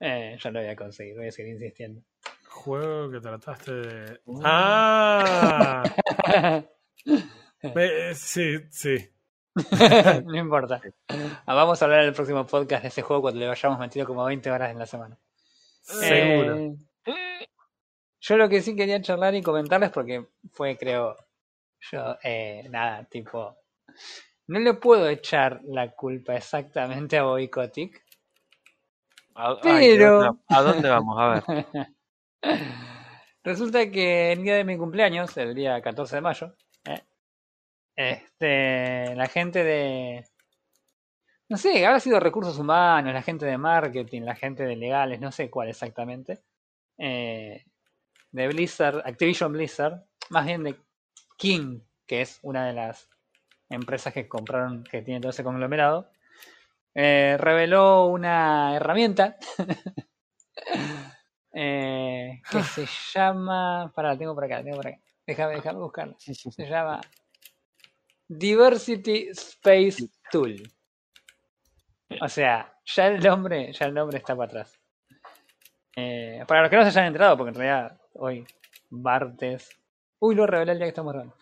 [0.01, 2.03] eh, yo lo voy a conseguir, voy a seguir insistiendo.
[2.49, 4.21] Juego que trataste de.
[4.27, 4.43] Mm.
[4.45, 5.83] ¡Ah!
[7.75, 9.09] Me- sí, sí.
[10.25, 10.81] no importa.
[11.47, 14.07] Ah, Vamos a hablar en el próximo podcast de ese juego cuando le hayamos metido
[14.07, 15.19] como 20 horas en la semana.
[15.83, 16.57] Seguro.
[16.57, 17.49] Eh,
[18.21, 21.17] yo lo que sí quería charlar y comentarles porque fue, creo,
[21.91, 23.57] yo, eh, nada, tipo,
[24.47, 27.25] no le puedo echar la culpa exactamente a
[29.71, 31.17] ay, qué Pero- ¿A dónde vamos?
[31.19, 31.87] A ver.
[33.45, 36.55] Resulta que el día de mi cumpleaños, el día 14 de mayo,
[36.85, 37.03] eh,
[37.97, 40.25] este, la gente de,
[41.49, 45.31] no sé, habrá sido recursos humanos, la gente de marketing, la gente de legales, no
[45.31, 46.43] sé cuál exactamente,
[46.99, 47.65] eh,
[48.31, 50.77] de Blizzard, Activision Blizzard, más bien de
[51.37, 53.11] King, que es una de las
[53.69, 56.11] empresas que compraron, que tiene todo ese conglomerado,
[56.95, 59.37] eh, reveló una herramienta
[61.55, 63.91] eh, que se llama.
[63.95, 64.99] Para, la tengo por acá, la tengo por acá.
[65.27, 66.15] Déjame, déjame buscarla.
[66.19, 67.01] Se llama
[68.39, 70.63] Diversity Space Tool.
[72.21, 74.79] O sea, ya el nombre, ya el nombre está para atrás.
[75.97, 78.47] Eh, para los que no se hayan enterado, porque en realidad hoy
[78.91, 79.71] martes.
[80.19, 81.37] Uy, lo revelé el día que estamos grabando.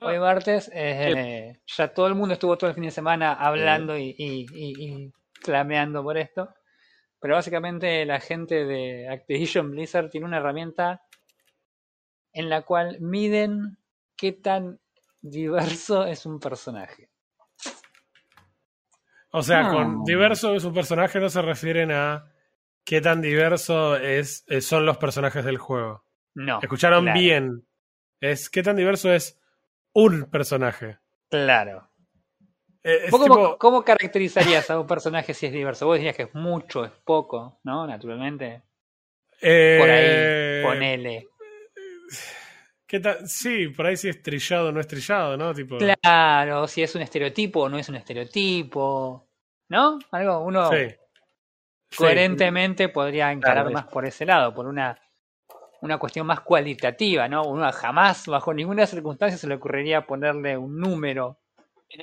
[0.00, 4.14] Hoy martes, eh, ya todo el mundo estuvo todo el fin de semana hablando y,
[4.18, 5.12] y- y- y
[5.42, 6.54] clameando por esto.
[7.18, 11.02] Pero básicamente la gente de Activision Blizzard tiene una herramienta
[12.34, 13.78] en la cual miden
[14.16, 14.78] qué tan
[15.30, 17.10] diverso es un personaje.
[19.30, 19.72] O sea, No.
[19.72, 22.32] con diverso de su personaje no se refieren a
[22.84, 26.04] qué tan diverso es, eh, son los personajes del juego.
[26.34, 26.58] No.
[26.62, 27.66] Escucharon claro, bien.
[28.20, 29.38] Es qué tan diverso es
[29.92, 30.98] un personaje.
[31.28, 31.90] Claro.
[32.82, 35.86] Eh, es ¿Vos cómo, tipo- cómo caracterizarías a un personaje si es diverso?
[35.86, 37.86] Vos dirías que es mucho, es poco, ¿no?
[37.86, 38.62] Naturalmente.
[39.40, 41.28] Por ahí, eh, ponele.
[42.86, 45.54] ¿Qué tan- sí, por ahí sí es trillado o no es trillado, ¿no?
[45.54, 49.26] Tipo, Claro, si es un estereotipo o no es un estereotipo.
[49.68, 49.98] ¿No?
[50.12, 50.76] Algo, uno sí.
[51.90, 51.96] Sí.
[51.96, 54.98] coherentemente podría encarar Claro, más por ese lado, por una,
[55.82, 57.44] una cuestión más cualitativa, ¿no?
[57.44, 61.38] Uno jamás, bajo ninguna circunstancia, se le ocurriría ponerle un número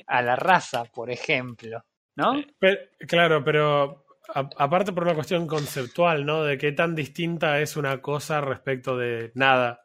[0.06, 1.84] a la raza, por ejemplo,
[2.16, 2.46] ¿no?
[2.58, 4.04] Pe- claro, pero
[4.34, 6.42] a- aparte por una cuestión conceptual, ¿no?
[6.44, 9.83] De qué tan distinta es una cosa respecto de nada.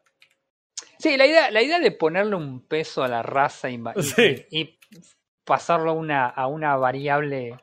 [1.00, 4.46] Sí, la idea, la idea de ponerle un peso a la raza y, y- Sí.
[4.52, 4.80] y
[5.46, 7.58] pasarlo a una, a una variable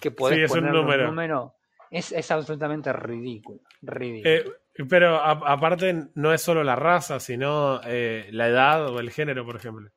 [0.00, 1.06] que podés Sí, es un número.
[1.06, 1.54] número
[1.90, 3.60] es, es absolutamente ridículo.
[3.82, 4.30] ridículo.
[4.34, 4.44] Eh,
[4.88, 9.44] pero a- aparte no es solo la raza, sino eh, la edad o el género,
[9.44, 9.90] por ejemplo.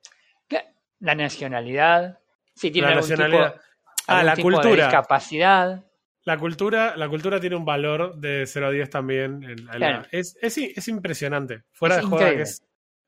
[1.02, 2.18] La nacionalidad,
[2.54, 3.52] si tiene La algún nacionalidad.
[3.52, 3.64] tipo,
[4.06, 4.84] Ah, algún la tipo de cultura.
[4.86, 5.84] discapacidad.
[6.24, 9.42] La cultura, la cultura tiene un valor de 0 a 10 también.
[9.44, 11.62] en- en la- es, es, es impresionante.
[11.72, 12.62] Fuera Es de joda, que es-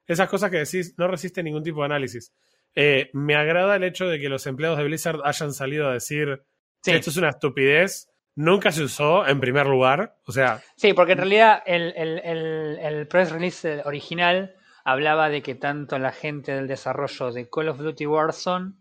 [0.07, 2.33] esas cosas que decís no resisten ningún tipo de análisis.
[2.75, 6.43] Eh, me agrada el hecho de que los empleados de Blizzard hayan salido a decir
[6.83, 6.91] Sí.
[6.93, 10.17] esto es una estupidez, nunca se usó en primer lugar.
[10.27, 15.43] O sea, Sí, porque en realidad el, el, el, el press release original hablaba de
[15.43, 18.73] que tanto la gente del desarrollo de Call of Duty Warzone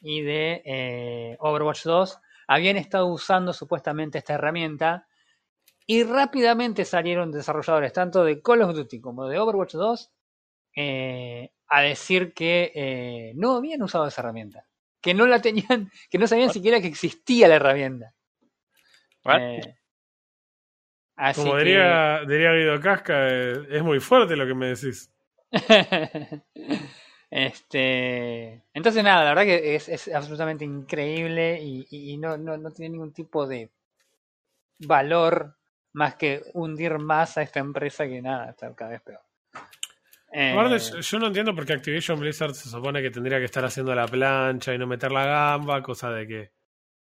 [0.00, 2.18] y de eh, Overwatch 2
[2.48, 5.06] habían estado usando supuestamente esta herramienta
[5.86, 10.12] y rápidamente salieron desarrolladores tanto de Call of Duty como de Overwatch 2
[10.76, 14.66] eh, a decir que eh, no habían usado esa herramienta,
[15.00, 18.14] que no la tenían, que no sabían siquiera que existía la herramienta.
[19.28, 19.74] Eh,
[21.16, 25.10] así como que- diría, diría Guido Casca, eh, es muy fuerte lo que me decís.
[27.30, 32.56] este entonces nada la verdad que es, es absolutamente increíble y, y- y no, no,
[32.56, 33.70] no tiene ningún tipo de
[34.86, 35.56] valor
[35.94, 39.20] más que hundir más a esta empresa que nada está cada vez peor
[40.36, 43.94] Eh, yo, no entiendo por qué Activision Blizzard se supone que tendría que estar haciendo
[43.94, 46.52] la plancha y no meter la gamba, cosa de que,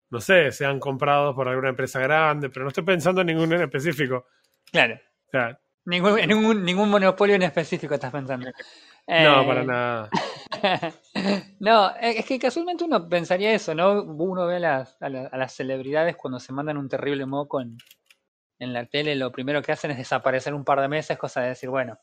[0.09, 3.61] no sé, sean comprados por alguna empresa grande, pero no estoy pensando en ninguno en
[3.61, 4.25] específico.
[4.71, 4.95] claro
[5.27, 8.53] O sea, ningún, en ningún, ningún monopolio en específico estás pensando no,
[9.07, 10.09] Eh, para nada.
[11.59, 14.01] no, eh, es que casualmente uno pensaría eso, ¿no?
[14.03, 17.61] Uno ve a las, a, la- a las celebridades cuando se mandan un terrible moco
[17.61, 17.77] en,
[18.59, 21.49] en la tele, lo primero que hacen es desaparecer un par de meses, cosa de
[21.49, 21.99] decir, bueno,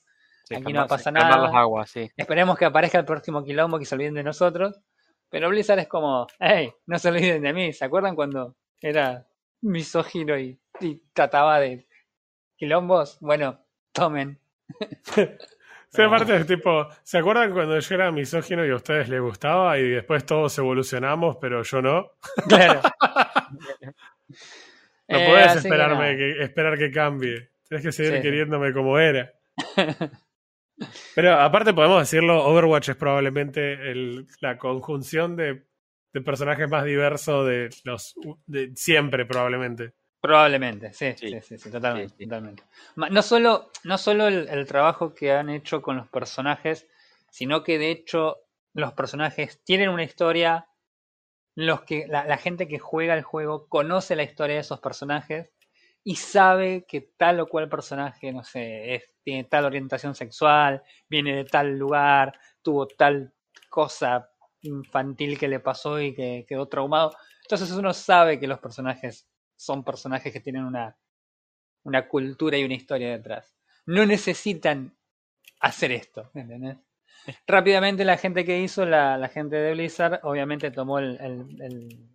[0.49, 1.37] Sí, Aquí no pasa nada.
[1.39, 2.11] las aguas, sí.
[2.17, 4.81] esperemos que aparezca el próximo quilombo que se olviden de nosotros.
[5.31, 7.73] Pero Blizzard es como, hey, no se olviden de mí.
[7.75, 9.27] ¿Se acuerdan cuando era
[9.61, 11.87] misógino y, y trataba de
[12.57, 13.19] quilombos?
[13.21, 14.41] Bueno, tomen.
[15.91, 19.79] Sí, aparte es tipo, ¿se acuerdan cuando yo era misógino y a ustedes les gustaba
[19.79, 22.11] y después todos evolucionamos, pero yo no?
[22.47, 22.83] Claro.
[25.09, 27.49] No Eh, podés esperarme que, esperar que cambie.
[27.67, 28.21] Tienes que seguir sí.
[28.23, 29.33] queriéndome como era.
[31.15, 35.65] Pero aparte podemos decirlo, Overwatch es probablemente el- la conjunción de,
[36.13, 38.15] de personajes más diversos de los
[38.47, 39.93] de siempre, probablemente.
[40.21, 41.41] Probablemente, sí, sí, Sí.
[41.43, 42.09] sí, sí, totalmente.
[42.11, 42.25] Sí, sí.
[42.25, 42.63] totalmente.
[42.97, 46.87] No solo, no solo el, el trabajo que han hecho con los personajes,
[47.31, 48.39] sino que de hecho
[48.75, 50.67] los personajes tienen una historia,
[51.55, 55.51] los que, la, la gente que juega el juego conoce la historia de esos personajes
[56.05, 61.35] y sabe que tal o cual personaje, no sé, es- tiene tal orientación sexual, viene
[61.37, 63.33] de tal lugar, tuvo tal
[63.71, 64.31] cosa
[64.63, 67.13] infantil que le pasó y que quedó traumado.
[67.43, 70.97] Entonces uno sabe que los personajes son personajes que tienen una,
[71.85, 73.57] una cultura y una historia detrás.
[73.87, 74.97] No necesitan
[75.61, 76.79] hacer esto, ¿entendés?
[77.47, 82.09] Rápidamente la gente que hizo, la, la gente de Blizzard, obviamente tomó el- el- el-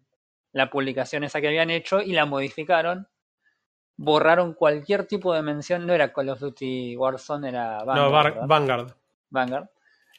[0.54, 3.08] la publicación esa que habían hecho y la modificaron.
[3.96, 8.36] Borraron cualquier tipo de mención, no era Call of Duty Warzone, era Vanguard.
[8.36, 8.48] no.
[8.48, 8.92] Vanguard.
[9.30, 9.68] Vanguard.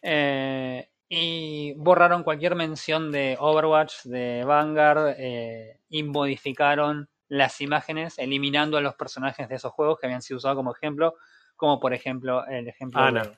[0.02, 8.76] Eh, y borraron cualquier mención de Overwatch, de Vanguard, eh, y modificaron las imágenes, eliminando
[8.76, 11.14] a los personajes de esos juegos que habían sido usados como ejemplo,
[11.56, 13.22] como por ejemplo el ejemplo Ana.
[13.22, 13.36] De,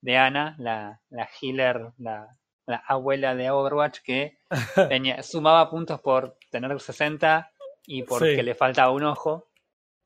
[0.00, 2.36] de Ana, la, la healer, la,
[2.66, 4.38] la abuela de Overwatch, que
[4.88, 7.50] tenía, sumaba puntos por tener 60
[7.86, 8.42] y porque Sí.
[8.42, 9.47] le faltaba un ojo.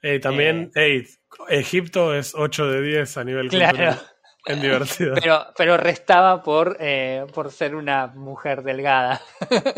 [0.02, 1.04] Eh, también, ey,
[1.48, 3.76] Egipto es 8 de 10 a nivel Claro.
[3.78, 4.00] cultural.
[4.46, 5.14] En divertido.
[5.14, 9.20] Pero, pero restaba por, eh, por ser una mujer delgada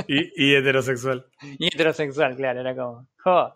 [0.08, 1.26] Y, y heterosexual.
[1.58, 3.06] y heterosexual, claro, era como.
[3.22, 3.54] jo.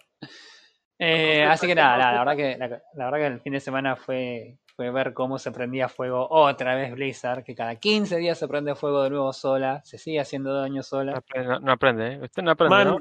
[0.98, 3.60] Eh, así que nada, nada, la verdad que la, la verdad que el fin de
[3.60, 8.36] semana fue, fue ver cómo se prendía fuego otra vez Blizzard, que cada 15 días
[8.36, 11.16] se prende fuego de nuevo sola, se sigue haciendo daño No sola.
[11.16, 12.20] aprende, no- no aprende, ¿eh?
[12.22, 12.98] Usted no aprende, Man, ¿no?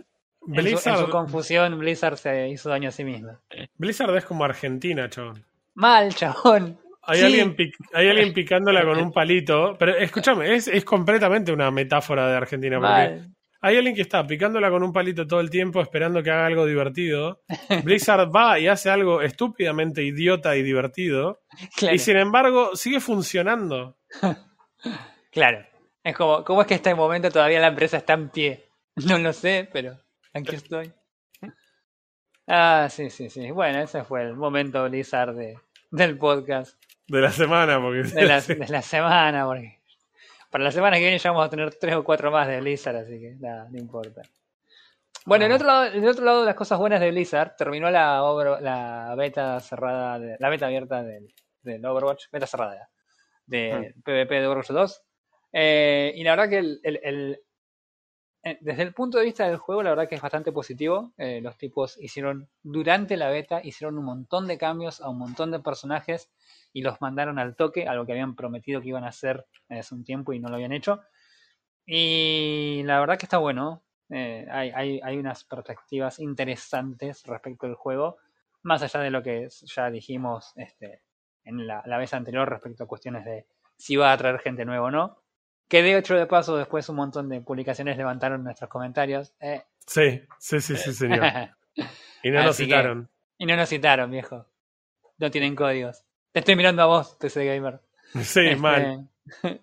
[0.48, 3.40] En su, en Blizzard, su confusión, Blizzard se hizo daño a sí misma.
[3.78, 5.44] Blizzard es como Argentina, chabón.
[5.76, 6.80] Mal, chabón.
[7.04, 7.26] Hay, Sí.
[7.26, 7.56] alguien
[7.94, 12.80] hay alguien picándola con un palito, pero escúchame, es, es completamente una metáfora de Argentina,
[12.80, 13.22] porque
[13.62, 16.66] hay alguien que está picándola con un palito todo el tiempo esperando que haga algo
[16.66, 17.42] divertido.
[17.84, 21.42] Blizzard va y hace algo estúpidamente idiota y divertido,
[21.76, 21.96] Claro.
[21.96, 23.98] y sin embargo sigue funcionando.
[25.32, 25.66] Claro.
[26.04, 28.70] Es como, ¿cómo es que hasta el momento todavía la empresa está en pie?
[29.08, 29.98] No lo sé, pero
[30.38, 30.92] aquí estoy.
[32.48, 33.52] Ah, sí, sí, sí.
[33.52, 35.58] Bueno, ese fue el momento Blizzard de,
[35.92, 39.78] del podcast De la semana, porque de la, de la semana, porque
[40.50, 42.96] para la semana que viene ya vamos a tener tres o cuatro más de Blizzard,
[42.96, 44.22] así que nada, no importa.
[45.26, 45.56] Bueno, en Ah.
[45.56, 48.62] otro lado, en el otro lado de las cosas buenas de Blizzard, terminó la, Over-
[48.62, 51.34] la beta cerrada, de- la beta abierta del,
[51.64, 52.90] del Overwatch, beta cerrada,
[53.46, 55.02] de PvP de Overwatch 2.
[55.52, 57.40] Eh, y la verdad que el, el- el-
[58.62, 61.14] desde el punto de vista del juego, la verdad que es bastante positivo.
[61.18, 65.52] Eh, los tipos hicieron, durante la beta, hicieron un montón de cambios a un montón
[65.52, 66.30] de personajes
[66.74, 70.04] y los mandaron al toque, algo que habían prometido que iban a hacer hace un
[70.04, 71.02] tiempo y no lo habían hecho.
[71.86, 73.84] Y la verdad que está bueno.
[74.10, 78.18] Eh, hay, unas perspectivas interesantes respecto al juego,
[78.64, 81.02] más allá de lo que ya dijimos este,
[81.44, 84.88] en la, la vez anterior respecto a cuestiones de si va a traer gente nueva
[84.88, 85.18] o no.
[85.68, 89.34] Que de hecho, de paso, después un montón de publicaciones levantaron nuestros comentarios.
[89.40, 89.64] eh.
[89.86, 91.22] Sí, sí, sí, sí, señor.
[92.24, 93.10] Y no nos Así que- citaron.
[93.38, 94.46] y no nos citaron, viejo.
[95.20, 96.04] No tienen códigos.
[96.32, 97.80] Te estoy mirando a vos, PC Gamer.
[98.14, 99.08] Sí, Este, mal.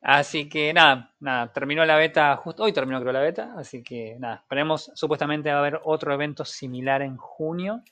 [0.00, 4.16] Así que nada, nada, terminó la beta, justo hoy terminó creo la beta, así que
[4.18, 7.82] nada, esperemos, supuestamente va a haber otro evento similar en junio,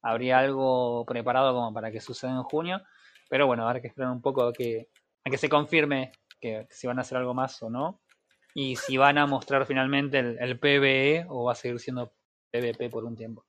[0.00, 2.80] habría algo preparado como para que suceda en junio,
[3.28, 4.90] pero bueno, habrá que esperar un poco a que,
[5.24, 8.00] a que se confirme que si van a hacer algo más o no,
[8.54, 12.12] y si van a mostrar finalmente el, el PvE o va a seguir siendo
[12.50, 13.44] PvP por un tiempo.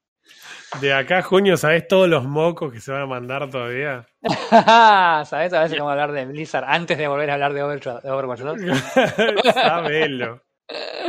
[0.80, 4.08] De acá a junio, ¿sabés todos los mocos que se van a mandar todavía?
[5.26, 5.54] ¿Sabes?
[5.54, 8.12] A veces vamos a hablar de Blizzard antes de volver a hablar de Overwatch, de
[8.12, 8.58] Overwatch 2.
[9.54, 10.42] Sabelo.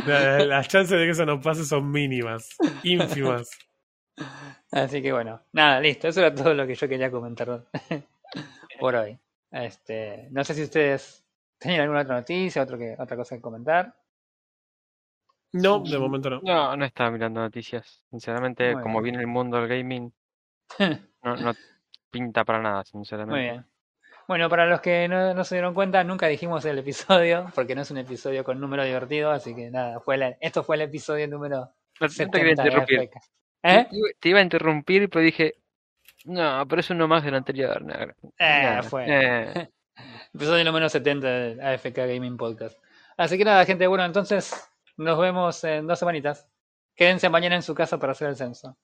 [0.06, 2.48] La- Las chances de que eso no pase son mínimas,
[2.82, 3.50] ínfimas.
[4.70, 6.08] Así que bueno, nada, listo.
[6.08, 7.64] Eso era todo lo que yo quería comentar
[8.80, 9.18] por hoy.
[9.50, 11.21] Este, no sé si ustedes
[11.62, 13.94] tenían alguna otra noticia, otro que, otra cosa que comentar.
[15.52, 16.40] No, de momento no.
[16.42, 18.02] No, no estaba mirando noticias.
[18.10, 19.12] Sinceramente, Muy como bien.
[19.14, 20.12] viene el mundo del gaming,
[21.22, 21.52] no, no
[22.10, 23.32] pinta para nada, sinceramente.
[23.32, 23.66] Muy bien.
[24.28, 27.82] Bueno, para los que no, no se dieron cuenta, nunca dijimos el episodio, porque no
[27.82, 31.26] es un episodio con número divertido, así que nada, fue la- esto fue el episodio
[31.28, 31.66] número No,
[32.00, 32.98] no te 70 quería de interrumpir.
[33.00, 33.16] AFK.
[33.64, 33.86] ¿Eh?
[33.90, 35.54] Te iba- Te iba a interrumpir, pero dije,
[36.24, 37.82] no, pero es uno más del anterior.
[37.82, 37.94] no,
[38.38, 39.04] Eh, fue.
[39.08, 39.68] eh.
[40.34, 42.78] Episodio número 70 del AFK Gaming Podcast.
[43.16, 44.54] Así que nada, gente, bueno, entonces
[44.96, 46.48] nos vemos en dos semanitas.
[46.96, 48.76] Quédense mañana en su casa para hacer el censo.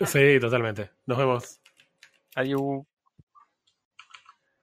[0.00, 0.90] Sí, totalmente.
[1.06, 1.60] Nos vemos.
[2.34, 2.87] Adiós.